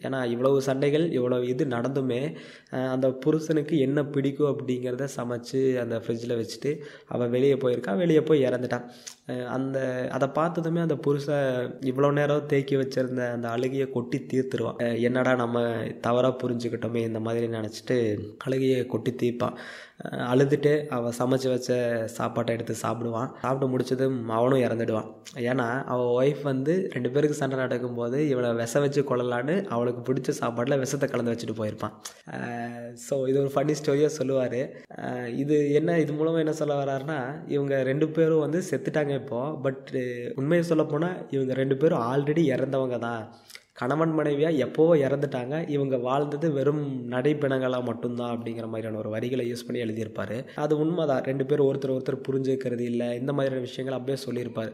ஏன்னா 0.06 0.20
இவ்வளவு 0.34 0.58
சண்டைகள் 0.68 1.06
இவ்வளோ 1.18 1.38
இது 1.52 1.64
நடந்துமே 1.74 2.20
அந்த 2.94 3.08
புருஷனுக்கு 3.24 3.76
என்ன 3.88 4.00
பிடிக்கும் 4.16 4.52
அப்படிங்கிறத 4.54 5.08
சமைச்சு 5.18 5.62
அந்த 5.84 5.96
ஃப்ரிட்ஜில் 6.04 6.36
வச்சுட்டு 6.42 6.72
அவன் 7.14 7.34
வெளியே 7.36 7.56
போயிருக்கான் 7.64 8.02
வெளியே 8.04 8.22
போய் 8.30 8.46
இறந்துட்டான். 8.50 8.86
அந்த 9.56 9.78
அதை 10.16 10.28
பார்த்ததுமே 10.38 10.80
அந்த 10.84 10.96
புருஷை 11.06 11.38
இவ்வளோ 11.90 12.10
நேரம் 12.20 12.46
தேக்கி 12.52 12.76
வச்சிருந்த 12.82 13.24
அந்த 13.36 13.48
அழுகையை 13.56 13.88
கொட்டி 13.96 14.18
தீர்த்துருவான். 14.32 14.80
என்னடா 15.08 15.32
நம்ம 15.44 15.64
தவறாக 16.06 16.34
புரிஞ்சுக்கிட்டோமே 16.44 17.02
இந்த 17.10 17.22
மாதிரி 17.26 17.48
நினச்சிட்டு 17.58 17.98
அழுகையை 18.46 18.80
கொட்டி 18.94 19.14
தீர்ப்பான். 19.24 19.58
அழுதுட்டு 20.32 20.72
அவள் 20.96 21.16
சமைச்சு 21.20 21.48
வச்ச 21.54 21.72
சாப்பாட்டை 22.18 22.54
எடுத்து 22.56 22.74
சாப்பிடுவான். 22.84 23.30
சாப்பிட்டு 23.44 23.72
முடிச்சதும் 23.74 24.18
அவனும் 24.38 24.64
இறந்துடுவான். 24.66 25.08
ஏன்னா 25.50 25.68
அவள் 25.94 26.12
ஒய்ஃப் 26.20 26.44
வந்து 26.52 26.74
ரெண்டு 26.96 27.12
பேருக்கு 27.14 27.40
சண்டை 27.42 27.58
நடக்கும்போது 27.64 28.20
இவளை 28.32 28.50
விஷ 28.62 28.80
வச்சு 28.84 29.04
கொள்ளலான்னு 29.12 29.56
அவளுக்கு 29.76 30.04
பிடிச்ச 30.10 30.36
சாப்பாட்டில் 30.42 30.82
விஷத்தை 30.84 31.10
கலந்து 31.10 31.34
வச்சுட்டு 31.34 31.58
போயிருப்பான். 31.62 31.96
ஸோ 33.08 33.16
இது 33.32 33.38
ஒரு 33.44 33.52
ஃபன்னி 33.56 33.76
ஸ்டோரியாக 33.82 34.18
சொல்லுவார். 34.20 34.60
இது 35.44 35.58
என்ன 35.82 36.00
இது 36.06 36.14
மூலமாக 36.20 36.46
என்ன 36.46 36.56
சொல்ல 36.62 36.76
வர்றாருன்னா 36.82 37.20
இவங்க 37.56 37.76
ரெண்டு 37.92 38.08
பேரும் 38.18 38.46
வந்து 38.46 38.62
செத்துட்டாங்க 38.72 39.16
இப்போது 39.18 39.56
பட் 39.62 39.90
உண்மையை 40.36 40.64
சொல்ல 40.66 40.84
போனால் 40.84 41.18
இவங்க 41.30 41.54
ரெண்டு 41.54 41.78
பேரும் 41.78 42.06
ஆல்ரெடி 42.08 42.44
இறந்தவங்க 42.54 43.00
தான் 43.00 43.24
கணவன் 43.82 44.14
மனைவியாக 44.18 44.62
எப்போவோ 44.66 44.94
இறந்துட்டாங்க. 45.06 45.56
இவங்க 45.76 45.96
வாழ்ந்தது 46.08 46.48
வெறும் 46.58 46.84
நடைப்பிணங்களாக 47.14 47.86
மட்டும்தான் 47.90 48.32
அப்படிங்கிற 48.36 48.68
மாதிரியான 48.74 49.00
ஒரு 49.04 49.10
வரிகளை 49.16 49.46
யூஸ் 49.52 49.66
பண்ணி 49.66 49.84
எழுதியிருப்பார். 49.86 50.36
அது 50.64 50.74
உண்மைதான். 50.84 51.24
ரெண்டு 51.30 51.46
பேரும் 51.50 51.68
ஒருத்தர் 51.70 51.96
ஒருத்தர் 51.96 52.18
புரிஞ்சுக்கிறது 52.28 52.86
இல்லை. 52.92 53.10
இந்த 53.22 53.32
மாதிரியான 53.38 53.64
விஷயங்கள் 53.68 53.98
அப்படியே 53.98 54.18
சொல்லியிருப்பார். 54.26 54.72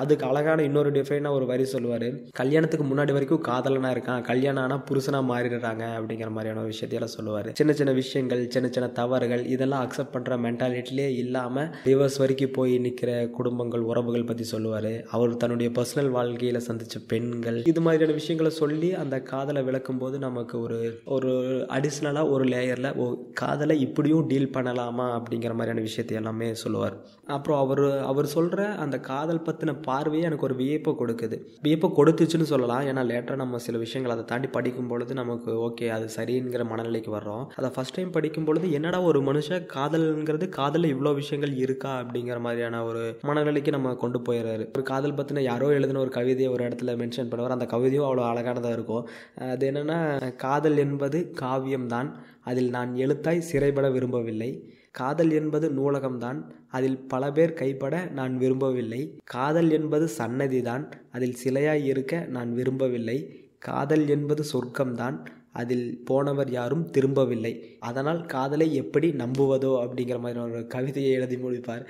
அதுக்கு 0.00 0.26
அழகான 0.30 0.64
இன்னொரு 0.68 0.92
டிஃபைனாக 0.96 1.38
ஒரு 1.38 1.46
வரி 1.52 1.66
சொல்லுவார். 1.74 2.08
கல்யாணத்துக்கு 2.40 2.86
முன்னாடி 2.90 3.14
வரைக்கும் 3.18 3.44
காதலனாக 3.50 3.94
இருக்கான். 3.96 4.24
கல்யாணம் 4.30 4.62
ஆனால் 4.64 4.84
புருஷனாக 4.90 5.24
மாறிடுறாங்க 5.30 5.84
அப்படிங்கிற 5.98 6.30
மாதிரியான 6.36 6.62
ஒரு 6.64 6.72
விஷயத்தையெல்லாம் 6.74 7.14
சொல்லுவார். 7.16 7.50
சின்ன 7.60 7.72
சின்ன 7.80 7.94
விஷயங்கள் 8.00 8.42
சின்ன 8.56 8.66
சின்ன 8.76 8.88
தவறுகள் 9.00 9.44
இதெல்லாம் 9.54 9.84
அக்செப்ட் 9.86 10.14
பண்ணுற 10.16 10.38
மென்டாலிட்டிலே 10.46 11.08
இல்லாமல் 11.22 11.70
ரிவர்ஸ் 11.90 12.18
வரைக்கும் 12.22 12.54
போய் 12.58 12.74
நிற்கிற 12.86 13.10
குடும்பங்கள் 13.38 13.88
உறவுகள் 13.90 14.28
பற்றி 14.30 14.46
சொல்லுவார். 14.54 14.92
அவர் 15.14 15.40
தன்னுடைய 15.42 15.70
பர்சனல் 15.78 16.12
வாழ்க்கையில் 16.18 16.64
சந்தித்த 16.68 17.02
பெண்கள் 17.12 17.60
இது 17.72 17.82
மாதிரியான 17.86 18.16
விஷயங்களை 18.24 18.50
சொல்லி 18.62 18.88
அந்த 19.00 19.16
காதலை 19.30 19.60
விளக்கும் 19.68 19.98
போது 20.02 20.16
நமக்கு 20.26 20.56
ஒரு 20.64 20.76
ஒரு 21.14 21.32
அடிஷ்னலாக 21.76 22.30
ஒரு 22.34 22.44
லேயரில் 22.52 22.88
ஓ 23.02 23.06
காதலை 23.40 23.74
இப்படியும் 23.86 24.26
டீல் 24.30 24.52
பண்ணலாமா 24.54 25.06
அப்படிங்கிற 25.16 25.52
மாதிரியான 25.58 25.82
விஷயத்தை 25.88 26.14
எல்லாமே 26.20 26.48
சொல்லுவார். 26.62 26.94
அப்புறம் 27.36 27.58
அவர் 27.64 27.82
அவர் 28.10 28.26
சொல்கிற 28.34 28.60
அந்த 28.84 28.96
காதல் 29.08 29.42
பற்றின 29.46 29.74
பார்வையே 29.88 30.26
எனக்கு 30.28 30.46
ஒரு 30.48 30.56
வியப்பை 30.60 30.92
கொடுக்குது. 31.00 31.36
வியப்பை 31.66 31.90
கொடுத்துச்சுன்னு 31.98 32.48
சொல்லலாம். 32.52 32.86
ஏன்னா 32.90 33.02
லேட்டராக 33.10 33.42
நம்ம 33.42 33.60
சில 33.66 33.78
விஷயங்கள் 33.84 34.14
அதை 34.14 34.24
தாண்டி 34.32 34.50
படிக்கும் 34.56 34.90
பொழுது 34.92 35.14
நமக்கு 35.20 35.50
ஓகே 35.66 35.88
அது 35.96 36.08
சரிங்கிற 36.16 36.66
மனநிலைக்கு 36.72 37.12
வர்றோம். 37.16 37.44
அதை 37.58 37.70
ஃபஸ்ட் 37.76 37.96
டைம் 37.98 38.14
படிக்கும் 38.16 38.48
பொழுது 38.48 38.72
என்னடா 38.78 39.00
ஒரு 39.10 39.22
மனுஷன் 39.28 39.68
காதல்ங்கிறது 39.76 40.48
காதலில் 40.58 40.92
இவ்வளோ 40.94 41.14
விஷயங்கள் 41.20 41.54
இருக்கா 41.66 41.92
அப்படிங்கிற 42.02 42.38
மாதிரியான 42.48 42.82
ஒரு 42.90 43.04
மனநிலைக்கு 43.30 43.76
நம்ம 43.78 43.94
கொண்டு 44.04 44.20
போயிடுறாரு. 44.28 44.66
ஒரு 44.76 44.86
காதல் 44.92 45.18
பற்றின 45.20 45.46
யாரோ 45.50 45.68
எழுதின 45.78 46.02
ஒரு 46.06 46.14
கவிதையை 46.18 46.50
ஒரு 46.56 46.62
இடத்துல 46.68 46.98
மென்ஷன் 47.02 47.30
பண்ணுவார். 47.30 47.56
அந்த 47.58 47.68
கவிதையும் 47.76 48.08
அவ்வளோ 48.14 48.26
அழகானதாக 48.32 48.72
இருக்கும். 48.72 49.08
அது 49.38 49.70
என்னென்னா 49.70 50.36
காதல் 50.36 50.76
என்பது 50.76 51.32
காவியம்தான். 51.40 52.10
அதில் 52.40 52.68
நான் 52.68 52.94
எழுத்தாய் 52.94 53.38
சிறைபட 53.38 53.90
விரும்பவில்லை. 53.90 54.74
காதல் 54.90 55.30
என்பது 55.30 55.68
நூலகம்தான். 55.70 56.42
அதில் 56.68 56.98
பல 56.98 57.32
பேர் 57.32 57.52
கைப்பட 57.52 58.04
நான் 58.06 58.36
விரும்பவில்லை. 58.36 59.18
காதல் 59.24 59.70
என்பது 59.70 60.08
சன்னதிதான். 60.18 60.90
அதில் 61.12 61.36
சிலையாய் 61.44 61.84
இருக்க 61.84 62.26
நான் 62.28 62.54
விரும்பவில்லை. 62.54 63.48
காதல் 63.58 64.08
என்பது 64.08 64.44
சொர்க்கம்தான். 64.52 65.24
அதில் 65.60 65.86
போனவர் 66.08 66.50
யாரும் 66.56 66.84
திரும்பவில்லை. 66.94 67.52
அதனால் 67.88 68.20
காதலை 68.34 68.66
எப்படி 68.82 69.08
நம்புவதோ 69.22 69.72
அப்படிங்கிற 69.82 70.18
மாதிரி 70.24 70.40
ஒரு 70.44 70.60
கவிதையை 70.74 71.10
எழுதி 71.18 71.36
முடிப்பார். 71.44 71.84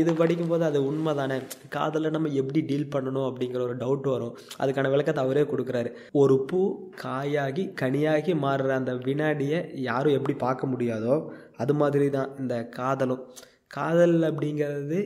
இது 0.00 0.12
படிக்கும்போது 0.20 0.64
அது 0.70 0.80
உண்மை 0.90 1.14
தானே 1.20 1.38
காதலை 1.76 2.10
நம்ம 2.16 2.32
எப்படி 2.42 2.62
டீல் 2.70 2.92
பண்ணணும் 2.94 3.28
அப்படிங்கிற 3.28 3.62
ஒரு 3.68 3.76
டவுட் 3.82 4.08
வரும். 4.14 4.34
அதுக்கான 4.62 4.90
விளக்கத்தை 4.94 5.24
அவரே 5.24 5.44
கொடுக்குறாரு. 5.52 5.92
ஒரு 6.22 6.36
பூ 6.50 6.60
காயாகி 7.04 7.64
கனியாகி 7.82 8.34
மாறுற 8.46 8.74
அந்த 8.80 8.94
வினாடியை 9.08 9.60
யாரும் 9.88 10.16
எப்படி 10.18 10.36
பார்க்க 10.46 10.72
முடியாதோ 10.74 11.16
அது 11.62 11.74
மாதிரி 11.82 12.08
தான் 12.18 12.32
இந்த 12.42 12.56
காதலும். 12.78 13.24
காதல் 13.76 14.18
அப்படிங்கிறது 14.28 14.98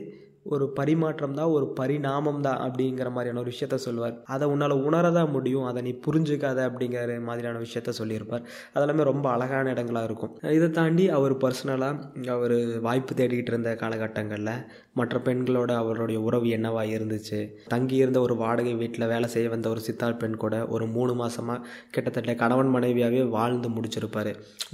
ஒரு 0.45 0.65
பரிமாற்றம் 0.69 1.35
தான் 1.37 1.51
ஒரு 1.55 1.65
பரிணாமம் 1.79 2.41
தான் 2.41 2.61
அப்படிங்கிற 2.65 3.09
மாதிரியான 3.11 3.41
ஒரு 3.43 3.51
விஷயத்த 3.53 3.77
சொல்லுவார் 3.85 4.15
அதை 4.33 4.47
உன்னால் 4.47 4.75
உணரதான் 4.87 5.31
முடியும் 5.31 5.67
அதை 5.69 5.81
நீ 5.81 5.91
புரிஞ்சுக்காத 6.07 6.59
அப்படிங்கிற 6.69 7.19
மாதிரியான 7.21 7.61
விஷயத்த 7.65 7.91
சொல்லியிருப்பார். 7.99 8.43
அதெல்லாமே 8.75 9.03
ரொம்ப 9.11 9.27
அழகான 9.29 9.69
இடங்களாக 9.69 10.05
இருக்கும். 10.05 10.33
இதை 10.57 10.69
தாண்டி 10.69 11.05
அவர் 11.09 11.35
பர்சனலாக 11.43 12.31
அவர் 12.35 12.55
வாய்ப்பு 12.79 13.13
தேடிக்கிட்டு 13.13 13.53
இருந்த 13.53 13.71
காலகட்டங்களில் 13.83 14.55
மற்ற 14.99 15.19
பெண்களோட 15.19 15.71
அவருடைய 15.75 16.19
உறவு 16.21 16.47
என்னவாக 16.49 16.91
இருந்துச்சு? 16.97 17.39
தங்கி 17.73 17.95
இருந்த 17.95 18.19
ஒரு 18.19 18.35
வாடகை 18.35 18.73
வீட்டில் 18.81 19.09
வேலை 19.13 19.27
செய்ய 19.27 19.49
வந்த 19.49 19.69
ஒரு 19.69 19.79
சித்தாள் 19.79 20.19
பெண் 20.23 20.37
கூட 20.43 20.55
ஒரு 20.67 20.87
மூணு 20.87 21.13
மாதமாக 21.13 21.63
கிட்டத்தட்ட 21.91 22.35
கணவன் 22.35 22.73
மனைவியாகவே 22.75 23.23
வாழ்ந்து 23.37 23.69
முடிச்சிருப்பார். 23.69 24.31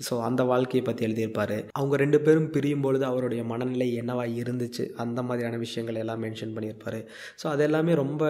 ஸோ 0.08 0.16
அந்த 0.22 0.44
வாழ்க்கையை 0.44 0.84
பற்றி 0.86 1.06
எழுதியிருப்பார். 1.08 1.56
அவங்க 1.72 1.96
ரெண்டு 1.96 2.22
பேரும் 2.22 2.50
பிரியும் 2.50 2.84
பொழுது 2.88 3.06
அவருடைய 3.06 3.44
மனநிலை 3.44 3.90
என்னவாக 3.94 4.38
இருந்துச்சு? 4.44 4.86
அந்த 5.06 5.20
மாதிரியான 5.22 5.59
விஷயங்கள் 5.66 6.01
எல்லாம் 6.04 6.24
மென்ஷன் 6.25 6.56
பண்ணியிருப்பார். 6.56 7.00
ஸோ 7.42 7.46
அது 7.54 7.63
எல்லாமே 7.68 7.94
ரொம்ப 8.04 8.24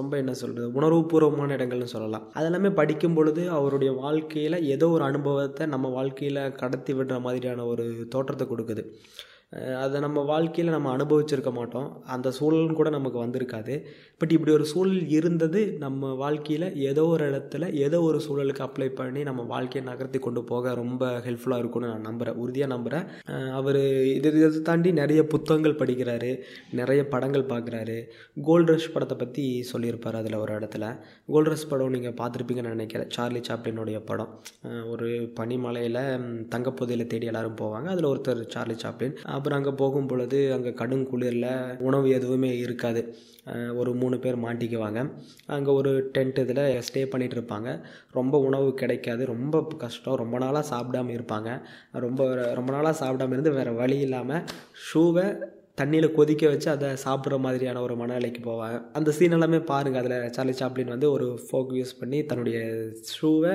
ரொம்ப 0.00 0.12
என்ன 0.22 0.34
சொல்கிறது 0.42 0.68
உணர்வுபூர்வமான 0.80 1.56
இடங்கள்னு 1.58 1.92
சொல்லலாம். 1.96 2.26
அதெல்லாமே 2.38 2.72
படிக்கும் 2.80 3.16
பொழுது 3.18 3.44
அவருடைய 3.58 3.92
வாழ்க்கையில் 4.04 4.58
ஏதோ 4.74 4.88
ஒரு 4.96 5.04
அனுபவத்தை 5.10 5.66
நம்ம 5.74 5.90
வாழ்க்கையில் 5.98 6.42
கடத்தி 6.62 6.94
விடுற 7.00 7.18
மாதிரியான 7.28 7.66
ஒரு 7.74 7.86
தோற்றத்தை 8.16 8.46
கொடுக்குது. 8.52 8.84
அதை 9.82 9.96
நம்ம 10.04 10.20
வாழ்க்கையில் 10.30 10.74
நம்ம 10.74 10.88
அனுபவிச்சிருக்க 10.96 11.50
மாட்டோம். 11.58 11.88
அந்த 12.14 12.28
சூழலும் 12.38 12.78
கூட 12.78 12.88
நமக்கு 12.96 13.18
வந்திருக்காது. 13.24 13.74
பட் 14.24 14.34
இப்படி 14.36 14.52
ஒரு 14.58 14.66
சூழல் 14.70 15.00
இருந்தது 15.16 15.60
நம்ம 15.82 16.10
வாழ்க்கையில் 16.20 16.66
ஏதோ 16.90 17.02
ஒரு 17.14 17.24
இடத்துல 17.30 17.64
ஏதோ 17.86 17.98
ஒரு 18.06 18.18
சூழலுக்கு 18.26 18.62
அப்ளை 18.66 18.86
பண்ணி 19.00 19.22
நம்ம 19.28 19.42
வாழ்க்கையை 19.50 19.82
நகர்த்தி 19.88 20.18
கொண்டு 20.26 20.40
போக 20.50 20.72
ரொம்ப 20.80 21.02
ஹெல்ப்ஃபுல்லாக 21.26 21.62
இருக்கும்னு 21.62 21.90
நான் 21.92 22.06
நம்புகிறேன் 22.08 22.38
உறுதியாக 22.42 22.70
நம்புகிறேன் 22.72 23.04
அவர் 23.58 23.78
இது 24.14 24.30
இதை 24.38 24.60
தாண்டி 24.68 24.92
நிறைய 25.00 25.24
புத்தகங்கள் 25.34 25.76
படிக்கிறாரு 25.82 26.30
நிறைய 26.80 27.02
படங்கள் 27.14 27.44
பார்க்குறாரு. 27.52 27.98
கோல்ட் 28.48 28.72
ரஷ் 28.74 28.88
படத்தை 28.94 29.18
பற்றி 29.24 29.44
சொல்லியிருப்பார் 29.72 30.18
அதில் 30.20 30.38
ஒரு 30.44 30.54
இடத்துல. 30.58 30.88
கோல்ட் 31.34 31.50
ரஷ் 31.52 31.68
படம் 31.72 31.94
நீங்கள் 31.96 32.16
பார்த்துருப்பீங்கன்னு 32.22 32.74
நினைக்கிறேன். 32.76 33.12
சார்லி 33.16 33.42
சாப்ளினுடைய 33.50 34.00
படம். 34.12 34.32
ஒரு 34.94 35.10
பனிமலையில் 35.40 36.02
தங்கப்போதையில் 36.56 37.10
தேடி 37.12 37.32
எல்லாரும் 37.34 37.60
போவாங்க. 37.62 37.88
அதில் 37.94 38.10
ஒருத்தர் 38.12 38.42
சார்லி 38.56 38.78
சாப்ளின் 38.86 39.16
அப்புறம் 39.36 39.60
அங்கே 39.60 39.74
போகும் 39.84 40.10
பொழுது 40.12 40.40
அங்கே 40.58 40.74
கடும் 40.82 41.06
குளிரில் 41.12 41.50
உணவு 41.90 42.08
எதுவுமே 42.20 42.52
இருக்காது. 42.66 43.02
ஒரு 43.80 43.90
மூணு 44.02 44.16
பேர் 44.24 44.38
மாட்டிக்குவாங்க. 44.44 45.00
அங்கே 45.56 45.70
ஒரு 45.80 45.90
டென்ட் 46.14 46.38
இதில் 46.44 46.62
ஸ்டே 46.88 47.02
பண்ணிகிட்டு 47.12 47.38
இருப்பாங்க. 47.38 47.70
ரொம்ப 48.18 48.38
உணவு 48.48 48.68
கிடைக்காது. 48.82 49.24
ரொம்ப 49.34 49.64
கஷ்டம். 49.84 50.20
ரொம்ப 50.22 50.38
நாளாக 50.44 50.64
சாப்பிடாம 50.72 51.12
இருப்பாங்க. 51.16 51.50
ரொம்ப 52.06 52.30
ரொம்ப 52.60 52.70
நாளாக 52.76 52.96
சாப்பிடாம 53.02 53.36
இருந்து 53.36 53.58
வேறு 53.58 53.74
வழி 53.82 53.98
இல்லாமல் 54.06 54.44
ஷூவை 54.86 55.26
தண்ணியில் 55.80 56.14
கொதிக்க 56.16 56.44
வச்சு 56.50 56.68
அதை 56.74 56.88
சாப்பிட்ற 57.04 57.36
மாதிரியான 57.44 57.80
ஒரு 57.86 57.94
மனநிலைக்கு 58.00 58.40
போவாங்க. 58.50 58.76
அந்த 58.98 59.12
சீன் 59.16 59.34
எல்லாமே 59.36 59.58
பாருங்கள் 59.70 60.02
அதில் 60.02 60.30
சார்லி 60.36 60.54
சாப்ளின் 60.60 60.92
வந்து 60.94 61.08
ஒரு 61.14 61.26
ஃபோக் 61.46 61.72
யூஸ் 61.78 61.98
பண்ணி 62.00 62.18
தன்னுடைய 62.30 62.58
ஷூவை 63.14 63.52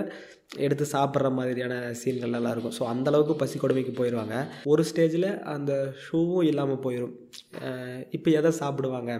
எடுத்து 0.65 0.85
சாப்பிட்ற 0.93 1.29
மாதிரியான 1.37 1.73
சீன்கள் 2.01 2.35
எல்லாம் 2.39 2.53
இருக்கும். 2.55 2.75
ஸோ 2.79 2.83
அந்தளவுக்கு 2.93 3.35
பசி 3.41 3.57
கொடுமைக்கு 3.63 3.93
போயிடுவாங்க 3.99 4.35
ஒரு 4.71 4.83
ஸ்டேஜில் 4.89 5.29
அந்த 5.55 5.71
ஷூவும் 6.05 6.47
இல்லாமல் 6.51 6.83
போயிடும் 6.85 7.15
இப்போ 8.17 8.29
எதை 8.41 8.51
சாப்பிடுவாங்க? 8.61 9.13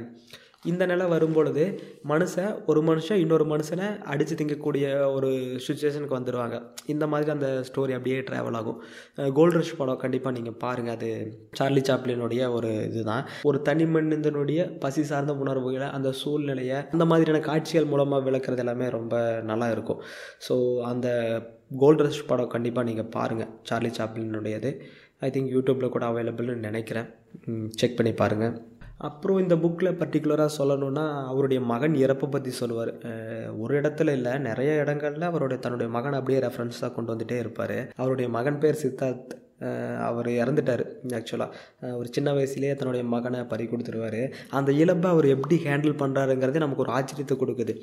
இந்த 0.65 0.83
நிலை 0.91 1.05
வரும்பொழுது 1.13 1.63
மனுஷன் 2.11 2.55
ஒரு 2.69 2.79
மனுஷன் 2.87 3.19
இன்னொரு 3.23 3.45
மனுஷனை 3.51 3.85
அடித்து 4.11 4.33
திங்கக்கூடிய 4.39 4.85
ஒரு 5.15 5.29
சுச்சுவேஷனுக்கு 5.65 6.17
வந்துடுவாங்க 6.17 6.57
இந்த 6.93 7.05
மாதிரி 7.11 7.29
அந்த 7.35 7.49
ஸ்டோரி 7.67 7.93
அப்படியே 7.97 8.17
ட்ராவல் 8.29 8.57
ஆகும். 8.59 8.79
கோல்ட் 9.37 9.57
ரஷ் 9.57 9.77
படம் 9.77 10.01
கண்டிப்பாக 10.01 10.35
நீங்கள் 10.37 10.57
பாருங்கள் 10.63 10.95
அது 10.97 11.09
சார்லி 11.59 11.81
சாப்ளினுடைய 11.89 12.41
ஒரு 12.57 12.71
இதுதான். 12.89 13.23
ஒரு 13.49 13.59
தனி 13.67 13.85
மனிதனுடைய 13.93 14.63
பசி 14.83 15.03
சார்ந்த 15.11 15.35
உணர்வுகளை 15.43 15.87
அந்த 15.97 16.11
சூழ்நிலையை 16.21 16.79
அந்த 16.95 17.07
மாதிரியான 17.11 17.41
காட்சிகள் 17.49 17.91
மூலமாக 17.93 18.27
விளக்குறது 18.27 18.63
எல்லாமே 18.65 18.89
ரொம்ப 18.97 19.15
நல்லா 19.51 19.69
இருக்கும். 19.75 20.01
ஸோ 20.47 20.57
அந்த 20.91 21.07
கோல்ட் 21.83 22.03
ரஷ் 22.07 22.27
படம் 22.31 22.51
கண்டிப்பாக 22.55 22.87
நீங்கள் 22.89 23.09
பாருங்கள் 23.15 23.53
சார்லி 23.71 23.93
சாப்ளினுடையது 23.99 24.71
ஐ 25.27 25.29
திங்க் 25.37 25.53
யூடியூப்பில் 25.55 25.93
கூட 25.95 26.05
அவைலபிள்னு 26.11 26.67
நினைக்கிறேன். 26.67 27.07
செக் 27.79 27.97
பண்ணி 27.99 28.13
பாருங்கள் 28.23 28.53
அப்புறம் 29.07 29.37
இந்த 29.37 29.55
புக்கில் 29.55 29.97
பர்டிகுலராக 29.99 30.49
சொல்லணுன்னா 30.57 31.03
அவருடைய 31.25 31.59
மகன் 31.63 31.93
இறப்பை 31.93 32.27
பற்றி 32.31 32.51
சொல்லுவார். 32.51 32.91
ஒரு 33.57 33.81
இடத்துல 33.81 34.09
இல்லை 34.11 34.33
நிறைய 34.37 34.71
இடங்கள்ல 34.83 35.27
அவருடைய 35.31 35.61
தன்னுடைய 35.61 35.91
மகன் 35.91 36.17
அப்படியே 36.17 36.39
ரெஃபரன்ஸாக 36.39 36.93
கொண்டு 36.93 37.13
வந்துகிட்டே 37.13 37.39
இருப்பார். 37.39 37.77
அவருடைய 37.95 38.29
மகன் 38.37 38.59
பேர் 38.59 38.81
சித்தார்த் 38.83 39.35
அவர் 40.07 40.29
இறந்துட்டார் 40.41 40.83
ஆக்சுவலாக 41.17 41.93
ஒரு 41.99 42.09
சின்ன 42.15 42.33
வயசுலேயே 42.37 42.73
தன்னுடைய 42.79 43.03
மகனை 43.13 43.41
பறி 43.51 43.65
கொடுத்துருவார். 43.71 44.21
அந்த 44.57 44.69
இழப்பை 44.81 45.09
அவர் 45.13 45.27
எப்படி 45.35 45.55
ஹேண்டில் 45.65 45.99
பண்ணுறாருங்கிறது 46.01 46.63
நமக்கு 46.63 46.83
ஒரு 46.85 46.93
ஆச்சரியத்தை 46.97 47.37
கொடுக்குது. 47.41 47.75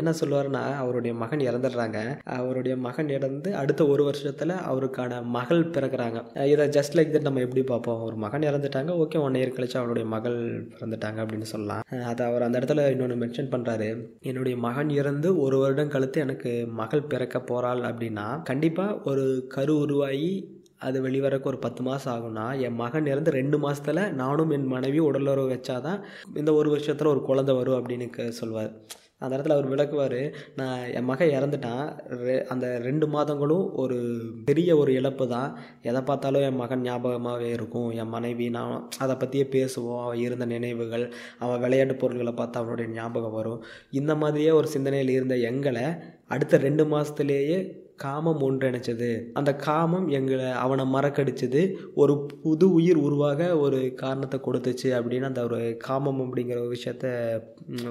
என்ன 0.00 0.14
சொல்லுவார்னா 0.20 0.62
அவருடைய 0.82 1.14
மகன் 1.22 1.46
இறந்துடுறாங்க. 1.48 1.98
அவருடைய 2.38 2.76
மகன் 2.86 3.10
இறந்து 3.16 3.50
அடுத்த 3.62 3.86
ஒரு 3.94 4.04
வருஷத்தில் 4.08 4.54
அவருக்கான 4.70 5.22
மகள் 5.38 5.62
பிறக்கிறாங்க. 5.76 6.18
இதை 6.52 6.66
ஜஸ்ட் 6.78 6.96
லைக் 6.98 7.14
தட் 7.14 7.28
நம்ம 7.28 7.44
எப்படி 7.46 7.64
பார்ப்போம்? 7.72 8.02
ஒரு 8.08 8.18
மகன் 8.26 8.48
இறந்துட்டாங்க 8.50 8.92
ஓகே 9.04 9.22
ஒன் 9.26 9.38
இயர் 9.40 9.56
கழிச்சு 9.56 9.78
அவருடைய 9.82 10.06
மகள் 10.14 10.38
பிறந்துட்டாங்க 10.74 11.18
அப்படின்னு 11.24 11.50
சொல்லலாம். 11.54 11.84
அதை 12.10 12.22
அவர் 12.30 12.46
அந்த 12.46 12.56
இடத்துல 12.60 12.86
இன்னொன்று 12.94 13.20
மென்ஷன் 13.22 13.52
பண்ணுறாரு 13.54 13.88
என்னுடைய 14.30 14.56
மகன் 14.66 14.90
இறந்து 15.00 15.28
ஒரு 15.44 15.58
வருடம் 15.62 15.92
கழித்து 15.94 16.24
எனக்கு 16.26 16.52
மகள் 16.80 17.08
பிறக்க 17.12 17.36
போகிறாள் 17.50 17.82
அப்படின்னா 17.90 18.26
கண்டிப்பாக 18.50 18.98
ஒரு 19.10 19.26
கரு 19.54 19.74
உருவாகி 19.84 20.32
அது 20.80 21.08
வெளிவரக்கு 21.08 21.42
ஒரு 21.42 21.58
பத்து 21.58 21.82
மாதம் 21.82 22.14
ஆகும்னா 22.14 22.60
என் 22.60 22.74
மகன் 22.74 23.06
இறந்து 23.06 23.30
ரெண்டு 23.30 23.58
மாதத்தில் 23.58 24.12
நானும் 24.12 24.50
என் 24.50 24.66
மனைவியும் 24.66 25.04
உடலுறவு 25.04 25.50
வச்சாதான் 25.50 26.00
இந்த 26.34 26.52
ஒரு 26.52 26.70
வருஷத்தில் 26.70 27.06
ஒரு 27.06 27.22
குழந்தை 27.22 27.54
வரும் 27.54 27.86
அப்படின்னு 27.86 28.28
சொல்வார். 28.28 28.72
அந்த 29.18 29.36
இடத்துல 29.36 29.52
அவர் 29.52 29.66
விளக்குவார் 29.66 30.32
நான் 30.56 30.92
என் 30.94 31.04
மகன் 31.04 31.28
இறந்துட்டான். 31.28 31.98
ரெ- 32.08 32.44
அந்த 32.44 32.78
ரெண்டு 32.78 33.06
மாதங்களும் 33.06 33.72
ஒரு 33.72 34.20
பெரிய 34.44 34.76
ஒரு 34.76 34.92
இழப்பு 34.92 35.28
தான் 35.28 35.58
எதை 35.82 36.00
பார்த்தாலும் 36.00 36.40
என் 36.40 36.56
மகன் 36.56 36.82
ஞாபகமாகவே 36.82 37.50
இருக்கும். 37.50 37.90
என் 37.90 38.08
மனைவி 38.08 38.50
நான் 38.50 38.88
அதை 38.98 39.16
பற்றியே 39.16 39.48
பேசுவோம். 39.50 40.02
அவன் 40.02 40.18
இருந்த 40.18 40.44
நினைவுகள் 40.44 41.12
அவன் 41.38 41.60
விளையாட்டு 41.60 41.94
பொருள்களை 41.94 42.32
பார்த்து 42.32 42.58
அவனுடைய 42.58 42.90
ஞாபகம் 42.90 43.32
வரும். 43.32 43.64
இந்த 43.90 44.14
மாதிரியே 44.14 44.50
ஒரு 44.50 44.66
சிந்தனையில் 44.66 45.12
இருந்த 45.12 45.36
எங்களை 45.36 45.82
அடுத்த 46.28 46.56
ரெண்டு 46.56 46.84
மாதத்துலேயே 46.84 47.88
காமம் 48.04 48.40
ஒன்றிணைச்சது 48.40 49.08
அந்த 49.32 49.50
காமம் 49.66 50.06
எங்களை 50.18 50.48
அவனை 50.64 50.84
மறக்கடிச்சது. 50.94 51.62
ஒரு 51.94 52.14
புது 52.42 52.66
உயிர் 52.72 53.00
உருவாக 53.06 53.48
ஒரு 53.58 53.80
காரணத்தை 54.02 54.38
கொடுத்துச்சு 54.40 54.88
அப்படின்னு 54.98 55.28
அந்த 55.30 55.42
ஒரு 55.48 55.60
காமம் 55.78 56.20
அப்படிங்கிற 56.20 56.58
ஒரு 56.60 56.72
விஷயத்த 56.76 57.06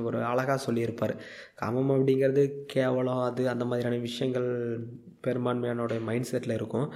ஒரு 0.04 0.18
அழகாக 0.24 0.58
சொல்லியிருப்பார். 0.58 1.16
காமம் 1.56 1.92
அப்படிங்கிறது 1.92 2.44
கேவலம் 2.66 3.24
அது 3.30 3.44
அந்த 3.50 3.66
மாதிரியான 3.66 4.00
விஷயங்கள் 4.02 4.50
பெரும்பான்மையானோட 5.28 5.94
மைண்ட் 6.10 6.30
செட்டில் 6.32 6.58
இருக்கும். 6.60 6.88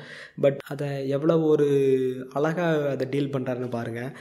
பட் 0.43 0.59
அதை 0.73 0.89
எவ்வளோ 1.15 1.36
ஒரு 1.51 1.67
அழகாக 2.39 2.89
அதை 2.93 3.07
டீல் 3.13 3.33
பண்ணுறாருன்னு 3.36 3.69
பாருங்கள் 3.77 4.12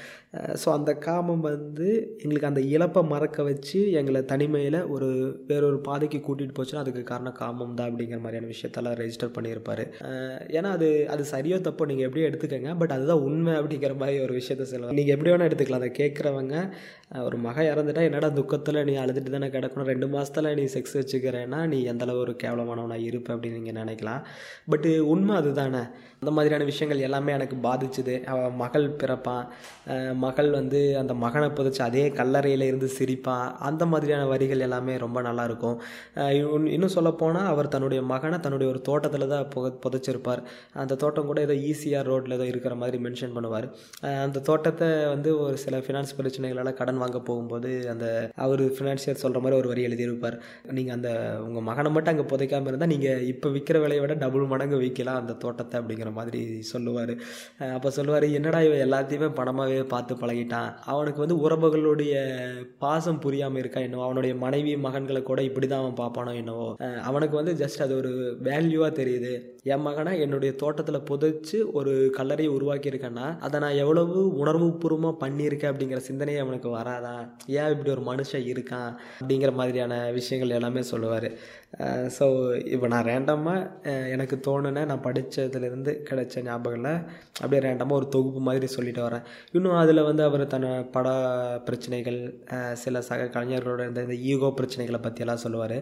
ஸோ 0.62 0.68
அந்த 0.76 0.90
காமம் 1.06 1.42
வந்து 1.48 1.88
எங்களுக்கு 2.22 2.50
அந்த 2.50 2.60
இழப்பை 2.74 3.00
மறக்க 3.12 3.42
வச்சு 3.48 3.78
எங்களை 4.00 4.20
தனிமையில் 4.30 4.78
ஒரு 4.94 5.08
வேறொரு 5.48 5.78
பாதைக்கு 5.88 6.18
கூட்டிகிட்டு 6.26 6.56
போச்சுன்னா 6.58 6.82
அதுக்கு 6.84 7.02
காரணம் 7.10 7.36
காமம் 7.40 7.74
தான் 7.78 7.88
அப்படிங்கிற 7.90 8.20
மாதிரியான 8.24 8.50
விஷயத்தெல்லாம் 8.52 8.96
ரெஜிஸ்டர் 9.00 9.34
பண்ணியிருப்பார். 9.36 9.84
ஏன்னா 10.56 10.70
அது 10.76 10.88
அது 11.14 11.24
சரியோ 11.32 11.58
தப்போ 11.66 11.86
நீங்கள் 11.90 12.08
எப்படியோ 12.08 12.28
எடுத்துக்கங்க. 12.30 12.72
பட் 12.82 12.94
அதுதான் 12.96 13.24
உண்மை 13.28 13.54
அப்படிங்கிற 13.60 13.94
மாதிரி 14.02 14.24
ஒரு 14.26 14.34
விஷயத்த 14.40 14.66
சொல்லுவாங்க. 14.72 14.98
நீங்கள் 15.00 15.16
எப்படி 15.16 15.32
வேணால் 15.32 15.50
எடுத்துக்கலாம். 15.50 15.84
அதை 15.84 15.92
கேட்குறவங்க 16.00 16.56
ஒரு 17.26 17.36
மகன் 17.46 17.70
இறந்துட்டா 17.72 18.02
என்னடா 18.08 18.28
துக்கத்தில் 18.40 18.84
நீ 18.88 18.94
அழுதுட்டு 19.04 19.36
தானே 19.36 19.50
கிடக்கணும்? 19.56 19.90
ரெண்டு 19.92 20.06
மாதத்தில் 20.14 20.54
நீ 20.60 20.66
செக்ஸ் 20.76 20.98
வச்சுக்கிறேன்னா 21.00 21.60
நீ 21.74 21.80
எந்தளவு 21.92 22.22
ஒரு 22.26 22.34
கேவலமானவனாக 22.44 23.08
இருப்ப 23.10 23.34
அப்படின்னு 23.34 23.58
நீங்கள் 23.60 23.78
நினைக்கலாம் 23.80 23.91
நினைக்கலாம். 23.92 24.22
பட்டு 24.68 25.08
உண்மை 25.08 25.36
அதுதானே. 25.36 25.78
அந்த 26.22 26.32
மாதிரியான 26.34 26.66
விஷயங்கள் 26.68 27.04
எல்லாமே 27.06 27.30
எனக்கு 27.36 27.56
பாதிச்சுது. 27.64 28.12
அவள் 28.32 28.52
மகள் 28.60 28.84
பிறப்பான் 29.00 29.46
மகள் 30.24 30.50
வந்து 30.56 30.80
அந்த 31.00 31.12
மகனை 31.22 31.46
புதைச்சி 31.56 31.80
அதே 31.86 32.04
கல்லறையில் 32.18 32.64
இருந்து 32.68 32.88
சிரிப்பான் 32.96 33.46
அந்த 33.68 33.82
மாதிரியான 33.92 34.26
வரிகள் 34.32 34.62
எல்லாமே 34.66 34.94
ரொம்ப 35.04 35.20
நல்லாயிருக்கும் 35.28 35.78
இன்னும் 36.74 36.92
சொல்லப்போனால் 36.96 37.48
அவர் 37.52 37.70
தன்னுடைய 37.72 38.02
மகனை 38.12 38.38
தன்னுடைய 38.44 38.68
ஒரு 38.74 38.82
தோட்டத்தில் 38.88 39.26
தான் 39.32 39.48
புக 39.54 39.72
புதைச்சிருப்பார். 39.86 40.42
அந்த 40.82 40.98
தோட்டம் 41.02 41.28
கூட 41.30 41.40
ஏதோ 41.46 41.56
ஈஸியாக 41.70 42.08
ரோட்டில் 42.10 42.36
ஏதோ 42.38 42.46
இருக்கிற 42.52 42.76
மாதிரி 42.82 43.00
மென்ஷன் 43.06 43.34
பண்ணுவார். 43.38 43.66
அந்த 44.26 44.44
தோட்டத்தை 44.50 44.90
வந்து 45.14 45.32
ஒரு 45.46 45.58
சில 45.64 45.82
ஃபினான்ஸ் 45.86 46.14
பிரச்சனைகளால் 46.20 46.78
கடன் 46.82 47.02
வாங்க 47.04 47.20
போகும்போது 47.30 47.72
அந்த 47.94 48.06
அவர் 48.46 48.64
ஃபினான்ஷியர் 48.78 49.22
சொல்கிற 49.24 49.44
மாதிரி 49.46 49.60
ஒரு 49.62 49.70
வரி 49.72 49.88
எழுதியிருப்பார். 49.90 50.38
நீங்கள் 50.78 50.96
அந்த 50.98 51.10
உங்கள் 51.48 51.68
மகனை 51.72 51.92
மட்டும் 51.96 52.14
அங்கே 52.14 52.28
புதைக்காமல் 52.34 52.72
இருந்தால் 52.74 52.94
நீங்கள் 52.94 53.26
இப்போ 53.34 53.50
விற்கிற 53.58 53.76
விலையை 53.86 54.04
விட 54.06 54.20
டபுள் 54.24 54.50
மடங்கு 54.54 54.82
விற்கலாம் 54.86 55.20
அந்த 55.24 55.38
தோட்டத்தை 55.44 55.76
அப்படிங்கிற 55.82 56.10
மாதிரி 56.18 56.42
சொல்லுவார். 56.72 57.14
அப்போ 57.76 57.90
சொல்லுவார் 57.98 58.26
என்னடா 58.38 58.60
இவன் 58.66 58.84
எல்லாத்தையுமே 58.86 59.28
பணமாகவே 59.40 59.84
பார்த்து 59.94 60.20
பழகிட்டான். 60.22 60.70
அவனுக்கு 60.92 61.22
வந்து 61.24 61.38
உறவுகளுடைய 61.44 62.14
பாசம் 62.84 63.22
புரியாமல் 63.24 63.62
இருக்கா 63.62 63.82
என்னவோ? 63.86 64.06
அவனுடைய 64.08 64.34
மனைவி 64.44 64.74
மகன்களை 64.86 65.22
கூட 65.30 65.40
இப்படி 65.50 65.68
தான் 65.68 65.82
அவன் 65.84 66.00
பார்ப்பானோ 66.02 66.34
என்னவோ? 66.42 66.68
அவனுக்கு 67.10 67.36
வந்து 67.40 67.54
ஜஸ்ட் 67.62 67.84
அது 67.86 67.94
ஒரு 68.00 68.12
வேல்யூவாக 68.48 68.92
தெரியுது. 69.00 69.32
என் 69.72 69.84
மகனை 69.88 70.12
என்னுடைய 70.26 70.52
தோட்டத்தில் 70.62 71.06
புதைச்சு 71.10 71.58
ஒரு 71.78 71.92
கல்லறையை 72.18 72.50
உருவாக்கியிருக்கேன்னா 72.58 73.26
அதை 73.46 73.56
நான் 73.64 73.80
எவ்வளவு 73.82 74.16
உணர்வுபூர்வமாக 74.42 75.20
பண்ணியிருக்கேன் 75.24 75.72
அப்படிங்கிற 75.72 76.00
சிந்தனையே 76.08 76.40
அவனுக்கு 76.44 76.68
வராதா? 76.78 77.16
ஏன் 77.58 77.70
இப்படி 77.74 77.92
ஒரு 77.96 78.04
மனுஷன் 78.10 78.48
இருக்கான்? 78.52 78.90
அப்படிங்கிற 79.20 79.52
மாதிரியான 79.60 79.94
விஷயங்கள் 80.18 80.56
எல்லாமே 80.58 80.82
சொல்லுவார். 80.92 81.28
ஸோ 82.16 82.24
இப்போ 82.74 82.86
நான் 82.92 83.06
ரேண்டமாக 83.10 84.08
எனக்கு 84.14 84.36
தோணுன 84.46 84.84
நான் 84.90 85.04
படித்ததுலேருந்து 85.06 85.92
கிடைச்ச 86.10 86.44
ஞாபகங்களை 86.48 86.94
அப்படியே 87.40 87.60
ரேண்டமாக 87.66 87.98
ஒரு 88.00 88.06
தொகுப்பு 88.14 88.40
மாதிரி 88.48 88.66
சொல்லிட்டு 88.76 89.02
வரேன். 89.06 89.24
இன்னும் 89.56 89.78
அதில் 89.82 90.02
வந்து 90.08 90.22
அவர் 90.28 90.44
தன் 90.54 90.66
பட 90.96 91.08
பிரச்சனைகள் 91.66 92.18
சில 92.82 93.02
சக 93.08 93.28
கலைஞர்களோட 93.36 93.82
இந்த 93.90 94.02
இந்த 94.06 94.16
ஈகோ 94.32 94.50
பிரச்சனைகளை 94.60 95.00
பற்றியெல்லாம் 95.06 95.42
சொல்லுவார். 95.44 95.76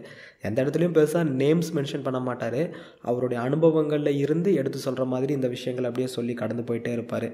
எந்த 0.47 0.57
இடத்துலையும் 0.63 0.95
பெருசாக 0.97 1.25
நேம்ஸ் 1.41 1.71
மென்ஷன் 1.77 2.05
பண்ண 2.07 2.21
மாட்டார். 2.29 2.61
அவருடைய 3.09 3.39
அனுபவங்களில் 3.47 4.19
இருந்து 4.23 4.49
எடுத்து 4.61 4.79
சொல்கிற 4.87 5.05
மாதிரி 5.13 5.31
இந்த 5.39 5.49
விஷயங்கள் 5.55 5.89
அப்படியே 5.89 6.09
சொல்லி 6.17 6.35
கடந்து 6.43 6.65
போயிட்டே 6.69 6.93
இருப்பார். 6.97 7.27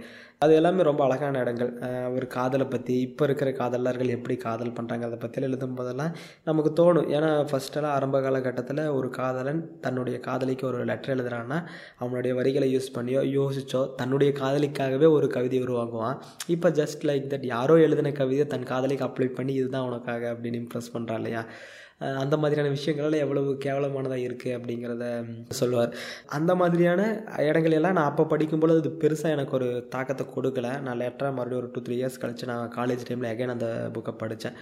அது 0.43 0.51
எல்லாமே 0.59 0.81
ரொம்ப 0.89 1.01
அழகான 1.07 1.39
இடங்கள். 1.43 1.71
அவர் 2.09 2.25
காதலை 2.37 2.65
பற்றி 2.73 2.95
இப்போ 3.07 3.23
இருக்கிற 3.27 3.49
காதலர்கள் 3.61 4.15
எப்படி 4.17 4.35
காதல் 4.47 4.75
பண்ணுறாங்க 4.79 5.05
அதை 5.09 5.17
பற்றியெல்லாம் 5.23 5.53
எழுதும் 5.53 5.77
போதெல்லாம் 5.79 6.13
நமக்கு 6.49 6.71
தோணும். 6.79 7.07
ஏன்னா 7.17 7.29
ஃபஸ்ட்டெல்லாம் 7.51 7.95
ஆரம்ப 7.97 8.21
காலகட்டத்தில் 8.25 8.83
ஒரு 8.97 9.09
காதலன் 9.19 9.61
தன்னுடைய 9.85 10.17
காதலிக்கு 10.27 10.65
ஒரு 10.71 10.79
லெட்டர் 10.89 11.13
எழுதுகிறான்னா 11.15 11.59
அவனுடைய 12.01 12.33
வரிகளை 12.39 12.69
யூஸ் 12.77 12.91
பண்ணியோ 12.95 13.21
யோசிச்சோ 13.37 13.81
தன்னுடைய 13.95 14.33
காதலிக்காகவே 14.41 15.09
ஒரு 15.17 15.27
கவிதை 15.27 15.61
உருவாக்குவான். 15.63 16.17
இப்போ 16.47 16.69
ஜஸ்ட் 16.69 17.03
லைக் 17.03 17.27
தட் 17.33 17.45
யாரோ 17.45 17.77
எழுதின 17.87 18.11
கவிதையை 18.11 18.47
தன் 18.47 18.69
காதலிக்கு 18.73 19.05
அப்ளை 19.05 19.29
பண்ணி 19.39 19.53
இதுதான் 19.53 19.87
உனக்காக 19.89 20.31
அப்படின்னு 20.33 20.61
இம்ப்ரெஸ் 20.63 20.93
பண்ணுறான் 20.93 21.19
இல்லையா? 21.21 21.43
அந்த 22.23 22.35
மாதிரியான 22.41 22.71
விஷயங்கள்லாம் 22.75 23.23
எவ்வளவு 23.25 23.51
கேவலமானதாக 23.65 24.25
இருக்குது 24.27 24.55
அப்படிங்கிறத 24.57 25.05
சொல்லுவார். 25.59 25.91
அந்த 26.37 26.51
மாதிரியான 26.59 27.01
இடங்கள் 27.49 27.75
எல்லாம் 27.77 27.95
நான் 27.97 28.09
அப்போ 28.11 28.23
படிக்கும்பொழுது 28.33 28.81
அது 28.83 28.91
பெருசாக 29.03 29.35
எனக்கு 29.35 29.55
ஒரு 29.59 29.69
தாக்கத்தை 29.95 30.25
கொடுக்கல. 30.35 30.67
நான் 30.85 30.99
லேட்டராக 31.01 31.35
மறுபடியும் 31.37 31.61
ஒரு 31.61 31.69
டூ 31.75 31.81
த்ரீ 31.87 31.95
இயர்ஸ் 31.99 32.19
கழிச்சு 32.23 32.49
நான் 32.51 32.73
காலேஜ் 32.77 33.05
டைமில் 33.07 33.29
அகைன் 33.31 33.55
அந்த 33.55 33.69
புக்கை 33.95 34.13
படித்தேன் 34.21 34.57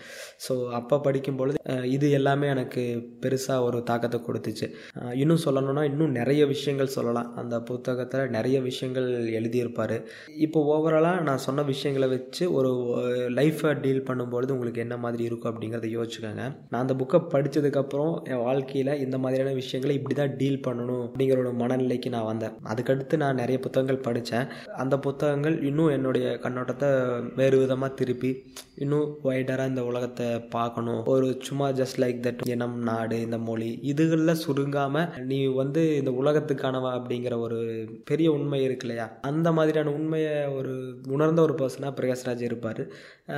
ஸோ 0.45 0.55
அப்போ 0.79 0.97
படிக்கும்பொழுது 1.07 1.59
இது 1.95 2.07
எல்லாமே 2.19 2.47
எனக்கு 2.53 2.83
பெருசாக 3.25 3.67
ஒரு 3.67 3.77
தாக்கத்தை 3.89 4.19
கொடுத்துச்சு. 4.27 4.69
இன்னும் 5.23 5.43
சொல்லணும்னா 5.45 5.83
இன்னும் 5.91 6.15
நிறைய 6.19 6.41
விஷயங்கள் 6.53 6.93
சொல்லலாம். 6.97 7.29
அந்த 7.41 7.55
புத்தகத்தில் 7.69 8.33
நிறைய 8.37 8.57
விஷயங்கள் 8.69 9.09
எழுதியிருப்பார். 9.39 9.95
இப்போ 10.47 10.59
ஓவராலாக 10.75 11.23
நான் 11.29 11.43
சொன்ன 11.47 11.67
விஷயங்களை 11.73 12.09
வச்சு 12.15 12.43
ஒரு 12.57 12.71
லைஃப்பை 13.39 13.73
டீல் 13.83 14.07
பண்ணும்பொழுது 14.09 14.53
உங்களுக்கு 14.57 14.85
என்ன 14.87 14.97
மாதிரி 15.05 15.23
இருக்கும் 15.29 15.51
அப்படிங்கிறத 15.53 15.89
யோசிச்சுக்கோங்க. 15.97 16.45
நான் 16.71 16.83
அந்த 16.85 16.95
புக்கை 17.01 17.21
படித்ததுக்கப்புறம் 17.33 18.13
என் 18.31 18.43
வாழ்க்கையில் 18.47 18.91
இந்த 19.05 19.17
மாதிரியான 19.17 19.53
விஷயங்களை 19.53 19.95
இப்படி 19.99 20.15
தான் 20.19 20.35
டீல் 20.37 20.63
பண்ணணும் 20.67 21.03
அப்படிங்கிற 21.05 21.37
ஒரு 21.43 21.53
மனநிலைக்கு 21.61 22.09
நான் 22.15 22.29
வந்தேன். 22.31 22.55
அதுக்கடுத்து 22.71 23.15
நான் 23.23 23.39
நிறைய 23.41 23.59
புத்தகங்கள் 23.59 24.03
படித்தேன் 24.07 24.49
அந்த 24.83 24.95
புத்தகங்கள் 24.99 25.57
இன்னும் 25.63 25.93
என்னுடைய 25.97 26.27
கண்ணோட்டத்தை 26.45 26.89
வேறு 27.35 27.57
விதமாக 27.57 27.91
திருப்பி 27.93 28.31
இன்னும் 28.83 29.09
வைடராக 29.23 29.71
இந்த 29.71 29.83
உலகத்தை 29.85 30.27
பார்க்கணும். 30.55 31.01
ஒரு 31.13 31.27
சும்மா 31.41 31.67
ஜஸ்ட் 31.79 31.99
லைக் 32.03 32.19
தட் 32.25 32.41
இனம் 32.53 32.77
நாடு 32.89 33.17
இந்த 33.21 33.37
மொழி 33.37 33.69
இதுகளில் 33.91 34.41
சுருங்காமல் 34.45 35.21
நீ 35.31 35.39
வந்து 35.61 35.81
இந்த 35.97 36.11
உலகத்துக்கானவா 36.21 36.91
அப்படிங்கிற 36.97 37.37
ஒரு 37.39 37.59
பெரிய 38.03 38.27
உண்மை 38.31 38.59
இருக்கு 38.63 38.85
இல்லையா? 38.87 39.05
அந்த 39.21 39.47
மாதிரியான 39.51 39.91
உண்மையை 39.91 40.35
ஒரு 40.57 40.73
உணர்ந்த 41.15 41.41
ஒரு 41.41 41.55
பர்சனாக 41.61 41.93
பிரகாஷ்ராஜ் 41.99 42.41
இருப்பார். 42.41 42.83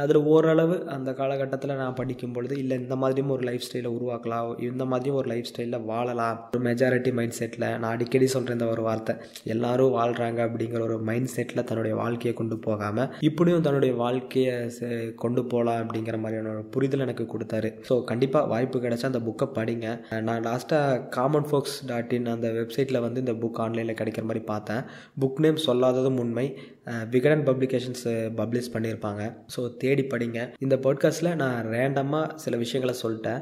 அதில் 0.04 0.22
ஓரளவு 0.34 0.76
அந்த 0.96 1.10
காலகட்டத்தில் 1.14 1.80
நான் 1.82 1.98
படிக்கும் 2.00 2.34
பொழுது 2.34 2.56
இல்லை 2.58 2.76
இந்த 2.80 2.96
மாதிரியும் 2.96 3.30
ஒரு 3.30 3.44
லைஃப் 3.50 3.66
ஸ்டைல் 3.66 3.77
உருவாக்கலாம். 3.86 4.50
இந்த 4.70 4.86
மாதிரியும் 4.92 5.18
ஒரு 5.20 5.30
லைஃப் 5.32 5.50
ஸ்டைலில் 5.50 5.86
வாழலாம். 5.92 6.38
ஒரு 6.52 6.62
மெஜாரிட்டி 6.68 7.14
மைண்ட் 7.20 7.38
செட்டில் 7.40 7.66
நான் 7.82 7.92
அடிக்கடி 7.94 8.28
சொல்கிற 8.34 8.56
இந்த 8.58 8.68
ஒரு 8.74 8.82
வார்த்தை 8.88 9.16
எல்லாரும் 9.54 9.96
வாழ்கிறாங்க 9.98 10.40
அப்படிங்கிற 10.48 10.82
ஒரு 10.88 10.98
மைண்ட் 11.10 11.32
செட்டில் 11.36 11.64
தன்னுடைய 11.70 11.96
வாழ்க்கையை 12.02 12.34
கொண்டு 12.40 12.58
போகாமல் 12.68 13.10
இப்படியும் 13.30 13.66
தன்னுடைய 13.68 13.94
வாழ்க்கையை 14.04 14.56
கொண்டு 15.24 15.44
போகலாம் 15.54 15.82
அப்படிங்கிற 15.84 16.18
மாதிரியான 16.24 16.52
ஒரு 16.56 16.64
புரிதல் 16.76 17.06
எனக்கு 17.06 17.28
கொடுத்தாரு. 17.34 17.72
ஸோ 17.90 18.04
கண்டிப்பாக 18.12 18.52
வாய்ப்பு 18.54 18.84
கிடைச்சா 18.86 19.12
அந்த 19.12 19.22
புக்கை 19.28 19.48
படிங்க. 19.58 19.88
நான் 20.30 20.46
லாஸ்ட்டாக 20.50 21.04
காமன் 21.18 21.48
ஃபோக்ஸ் 21.50 21.78
டாட் 21.92 22.14
இன் 22.18 22.34
அந்த 22.36 22.50
வெப்சைட்டில் 22.60 23.04
வந்து 23.06 23.20
இந்த 23.26 23.36
புக் 23.44 23.62
ஆன்லைனில் 23.66 24.00
கிடைக்கிற 24.02 24.26
மாதிரி 24.30 24.44
பார்த்தேன். 24.54 24.84
புக் 25.24 25.42
நேம் 25.46 25.66
சொல்லாததும் 25.68 26.20
உண்மை. 26.26 26.48
விகடன் 27.14 27.44
பப்ளிகேஷன்ஸ் 27.48 28.04
பப்ளிஷ் 28.40 28.74
பண்ணியிருப்பாங்க. 28.74 29.24
ஸோ 29.56 29.62
தேடி 29.82 30.04
படிங்க. 30.12 30.40
இந்த 30.66 30.76
பாட்காஸ்ட்டில் 30.86 31.36
நான் 31.42 31.66
ரேண்டமாக 31.76 32.36
சில 32.44 32.58
விஷயங்களை 32.64 32.94
சொல்லிட்டேன். 33.04 33.42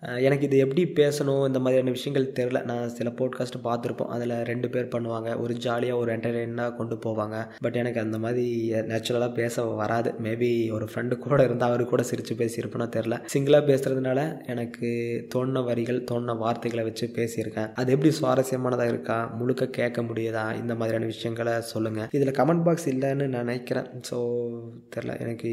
எனக்கு 0.00 0.46
இது 0.46 0.58
எப்படி 0.58 0.82
பேசணும் 0.84 1.46
இந்த 1.46 1.58
மாதிரியான 1.58 1.90
விஷயங்கள் 1.90 2.32
தெரில 2.32 2.64
நான் 2.64 2.88
சில 2.88 3.10
போட்காஸ்ட்டு 3.10 3.64
பார்த்துருப்போம். 3.64 4.06
அதில் 4.06 4.42
ரெண்டு 4.42 4.68
பேர் 4.70 4.86
பண்ணுவாங்க. 4.86 5.40
ஒரு 5.40 5.54
ஜாலியாக 5.54 6.00
ஒரு 6.00 6.16
என்டர்டெயினாக 6.16 6.74
கொண்டு 6.76 6.98
போவாங்க. 7.06 7.48
பட் 7.60 7.76
எனக்கு 7.76 8.00
அந்த 8.00 8.18
மாதிரி 8.18 8.72
நேச்சுரலாக 8.72 9.34
பேச 9.34 9.64
வராது. 9.64 10.14
மேபி 10.22 10.72
ஒரு 10.72 10.88
ஃப்ரெண்டு 10.94 11.16
கூட 11.16 11.42
இருந்தால் 11.42 11.68
அவரு 11.68 11.84
கூட 11.84 12.02
சிரித்து 12.02 12.34
பேசியிருப்பேனோ 12.34 12.88
தெரில 12.88 13.20
சிங்கிளாக 13.34 13.66
பேசுகிறதுனால 13.66 14.46
எனக்கு 14.46 14.86
தோணின 15.34 15.64
வரிகள் 15.64 16.04
தோணின 16.10 16.38
வார்த்தைகளை 16.38 16.84
வச்சு 16.84 17.10
பேசியிருக்கேன். 17.14 17.72
அது 17.74 17.92
எப்படி 17.92 18.14
சுவாரஸ்யமானதாக 18.22 18.88
இருக்கா? 18.88 19.34
முழுக்க 19.38 19.66
கேட்க 19.66 20.02
முடியுதா? 20.02 20.60
இந்த 20.60 20.74
மாதிரியான 20.74 21.04
விஷயங்களை 21.04 21.60
சொல்லுங்கள் 21.60 22.08
இதில் 22.10 22.30
கமெண்ட் 22.30 22.62
பாக்ஸ் 22.62 22.88
இல்லைன்னு 22.88 23.26
நினைக்கிறேன். 23.26 23.86
ஸோ 24.10 24.48
தெரில 24.96 25.20
எனக்கு 25.20 25.48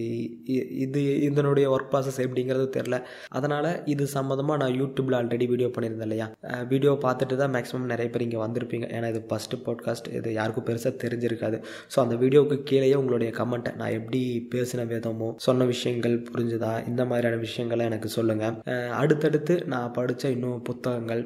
இ- 0.48 0.72
இது 0.72 1.22
இதனுடைய 1.22 1.72
ஒர்க் 1.72 1.94
ப்ராசஸ் 1.94 2.20
எப்படிங்கிறது 2.20 2.68
தெரில 2.78 3.02
அதனால் 3.28 3.86
இது 3.86 4.08
சம்மந்தமாக 4.36 4.60
நான் 4.62 4.76
யூடியூப்பில் 4.80 5.15
ஆல்ரெடி 5.17 5.45
வீடியோ 5.52 5.67
பண்ணியிருந்தேன் 5.76 6.08
இல்லையா? 6.08 6.28
வீடியோ 6.71 6.91
பார்த்துட்டு 7.06 7.36
தான் 7.41 7.54
மேக்ஸிமம் 7.56 7.91
நிறைய 7.91 8.08
பேர் 8.13 8.26
இங்கே 8.26 8.39
வந்திருப்பீங்க. 8.43 8.86
ஏன்னா 8.95 9.08
இது 9.13 9.21
ஃபஸ்ட்டு 9.30 9.60
பாட்காஸ்ட் 9.65 10.08
இது 10.17 10.30
யாருக்கும் 10.38 10.65
பெருசாக 10.69 10.93
தெரிஞ்சிருக்காது. 11.04 11.58
ஸோ 11.93 11.98
அந்த 12.04 12.15
வீடியோவுக்கு 12.24 12.58
கீழேயே 12.69 12.95
உங்களுடைய 13.02 13.30
கமெண்ட்டை 13.39 13.71
நான் 13.82 13.95
எப்படி 14.00 14.21
பேசின 14.54 14.86
விதமோ 14.91 15.30
சொன்ன 15.48 15.65
விஷயங்கள் 15.74 16.15
புரிஞ்சுதா? 16.32 16.71
இந்த 16.91 17.02
மாதிரியான 17.12 17.39
விஷயங்களை 17.45 17.86
எனக்கு 17.91 18.12
சொல்லுங்கள் 18.17 18.58
அடுத்தடுத்து 19.02 19.56
நான் 19.74 19.93
படித்த 19.98 20.34
இன்னும் 20.36 20.63
புத்தகங்கள் 20.69 21.24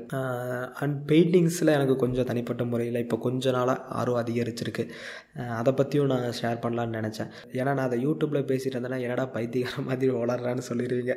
அண்ட் 0.84 0.98
பெயிண்டிங்ஸில் 1.12 1.76
எனக்கு 1.78 1.98
கொஞ்சம் 2.04 2.30
தனிப்பட்ட 2.32 2.63
முறையில் 2.74 3.02
இப்போ 3.06 3.19
கொஞ்ச 3.28 3.52
நாளாக 3.58 3.86
ஆர்வம் 4.00 4.22
அதிகரிச்சிருக்கு. 4.24 4.86
அதை 5.60 5.72
பற்றியும் 5.80 6.12
நான் 6.13 6.28
ஷேர் 6.41 6.63
பண்ணலான்னு 6.63 6.98
நினச்சேன். 7.00 7.30
ஏன்னா 7.60 7.72
நான் 7.78 7.88
அதை 7.89 8.00
யூடியூப்பில் 8.06 8.48
பேசிட்டு 8.52 8.76
இருந்தேன்னா 8.76 9.02
என்னடா 9.08 9.26
பைத்தியக்கார 9.36 9.84
மாதிரி 9.89 10.12
வளர்றான்னு 10.22 10.63
சொல்லிடுவீங்க. 10.69 11.13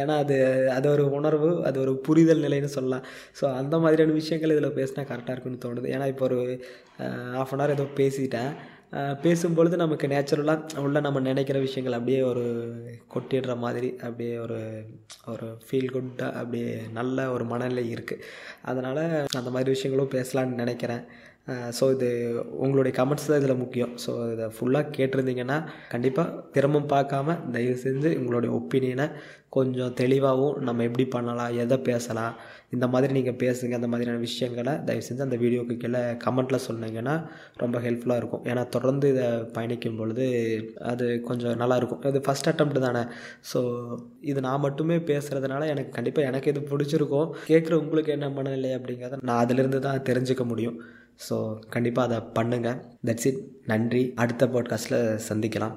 ஏன்னா 0.00 0.14
அது 0.22 0.36
அது 0.76 0.86
ஒரு 0.94 1.04
உணர்வு 1.18 1.28
அது 1.68 1.78
ஒரு 1.84 1.94
புரிதல் 2.08 2.44
நிலைன்னு 2.46 2.70
சொல்லலாம். 2.78 3.06
ஸோ 3.40 3.44
அந்த 3.60 3.78
மாதிரியான 3.84 4.16
விஷயங்கள் 4.20 4.54
இதில் 4.56 4.76
பேசினா 4.80 5.04
கரெக்டாக 5.12 5.34
இருக்குன்னு 5.36 5.64
தோணுது. 5.66 5.88
ஏன்னா 5.94 6.08
இப்போ 6.14 6.26
ஒரு 6.30 6.40
ஆஃப் 7.42 7.54
அன் 7.54 7.60
ஹவர் 7.60 7.74
ஏதோ 7.76 7.86
பேசிட்டேன். 8.00 8.52
பேசும்பொழுது 9.24 9.74
நமக்கு 9.82 10.06
நேச்சுரலாக 10.12 10.80
உள்ள 10.84 11.00
நம்ம 11.06 11.18
நினைக்கிற 11.28 11.58
விஷயங்கள் 11.66 11.96
அப்படியே 11.98 12.20
ஒரு 12.30 12.44
கொட்டிடுற 13.14 13.52
மாதிரி 13.64 13.90
அப்படியே 14.06 14.34
ஒரு 14.44 14.58
ஒரு 15.32 15.48
ஃபீல் 15.66 15.92
குட்டாக 15.96 16.38
அப்படியே 16.40 16.72
நல்ல 16.98 17.28
ஒரு 17.34 17.44
மனநிலை 17.52 17.84
இருக்குது 17.94 18.24
அதனால் 18.70 19.02
அந்த 19.40 19.50
மாதிரி 19.56 19.74
விஷயங்களும் 19.76 20.14
பேசலான்னு 20.16 20.60
நினைக்கிறேன். 20.62 21.04
ஸோ 21.78 21.84
இது 21.94 22.08
உங்களுடைய 22.62 22.92
கமெண்ட்ஸ் 22.98 23.28
தான் 23.28 23.40
இதில் 23.40 23.60
முக்கியம். 23.62 23.92
ஸோ 24.04 24.10
இதை 24.32 24.46
ஃபுல்லாக 24.56 24.92
கேட்டிருந்தீங்கன்னா 24.96 25.56
கண்டிப்பாக 25.92 26.34
திரும்பவும் 26.54 26.90
பார்க்காம 26.92 27.36
தயவு 27.54 27.76
செஞ்சு 27.84 28.10
உங்களுடைய 28.20 28.50
ஒப்பீனியனை 28.58 29.06
கொஞ்சம் 29.56 29.94
தெளிவாகவும் 30.00 30.58
நம்ம 30.66 30.84
எப்படி 30.88 31.04
பண்ணலாம் 31.14 31.54
எதை 31.62 31.76
பேசலாம் 31.88 32.34
இந்த 32.74 32.86
மாதிரி 32.92 33.12
நீங்கள் 33.16 33.38
பேசுங்க 33.42 33.78
அந்த 33.78 33.88
மாதிரியான 33.92 34.22
விஷயங்களை 34.26 34.74
தயவு 34.88 35.06
செஞ்சு 35.08 35.26
அந்த 35.26 35.38
வீடியோக்கு 35.42 35.76
கீழே 35.82 36.02
கமெண்ட்டில் 36.24 36.64
சொன்னீங்கன்னா 36.68 37.14
ரொம்ப 37.62 37.76
ஹெல்ப்ஃபுல்லாக 37.86 38.20
இருக்கும். 38.22 38.44
ஏன்னா 38.50 38.62
தொடர்ந்து 38.76 39.08
இதை 39.14 39.26
பயணிக்கும் 39.56 39.98
பொழுது 40.02 40.26
அது 40.92 41.08
கொஞ்சம் 41.30 41.58
நல்லாயிருக்கும் 41.64 42.04
இது 42.12 42.24
ஃபஸ்ட் 42.28 42.50
அட்டம் 42.52 42.76
தானே. 42.86 43.04
ஸோ 43.52 43.60
இது 44.32 44.40
நான் 44.48 44.64
மட்டுமே 44.68 44.98
பேசுகிறதுனால 45.12 45.68
எனக்கு 45.74 45.92
கண்டிப்பாக 45.98 46.30
எனக்கு 46.32 46.52
இது 46.54 46.62
பிடிச்சிருக்கும் 46.72 47.34
கேட்குற 47.50 47.76
உங்களுக்கு 47.84 48.16
என்ன 48.18 48.30
மனநிலை 48.38 48.72
அப்படிங்கிறத 48.78 49.22
நான் 49.30 49.44
அதிலிருந்து 49.44 49.80
தான் 49.88 50.08
தெரிஞ்சுக்க 50.10 50.44
முடியும். 50.52 50.78
ஸோ 51.28 51.36
கண்டிப்பாக 51.68 52.06
அதை 52.08 52.18
பண்ணுங்கள் 52.38 52.78
தட்ஸ் 53.06 53.26
இட் 53.30 53.40
நன்றி. 53.66 54.12
அடுத்த 54.16 54.46
பாட்காஸ்ட்டில் 54.46 55.20
சந்திக்கலாம். 55.28 55.76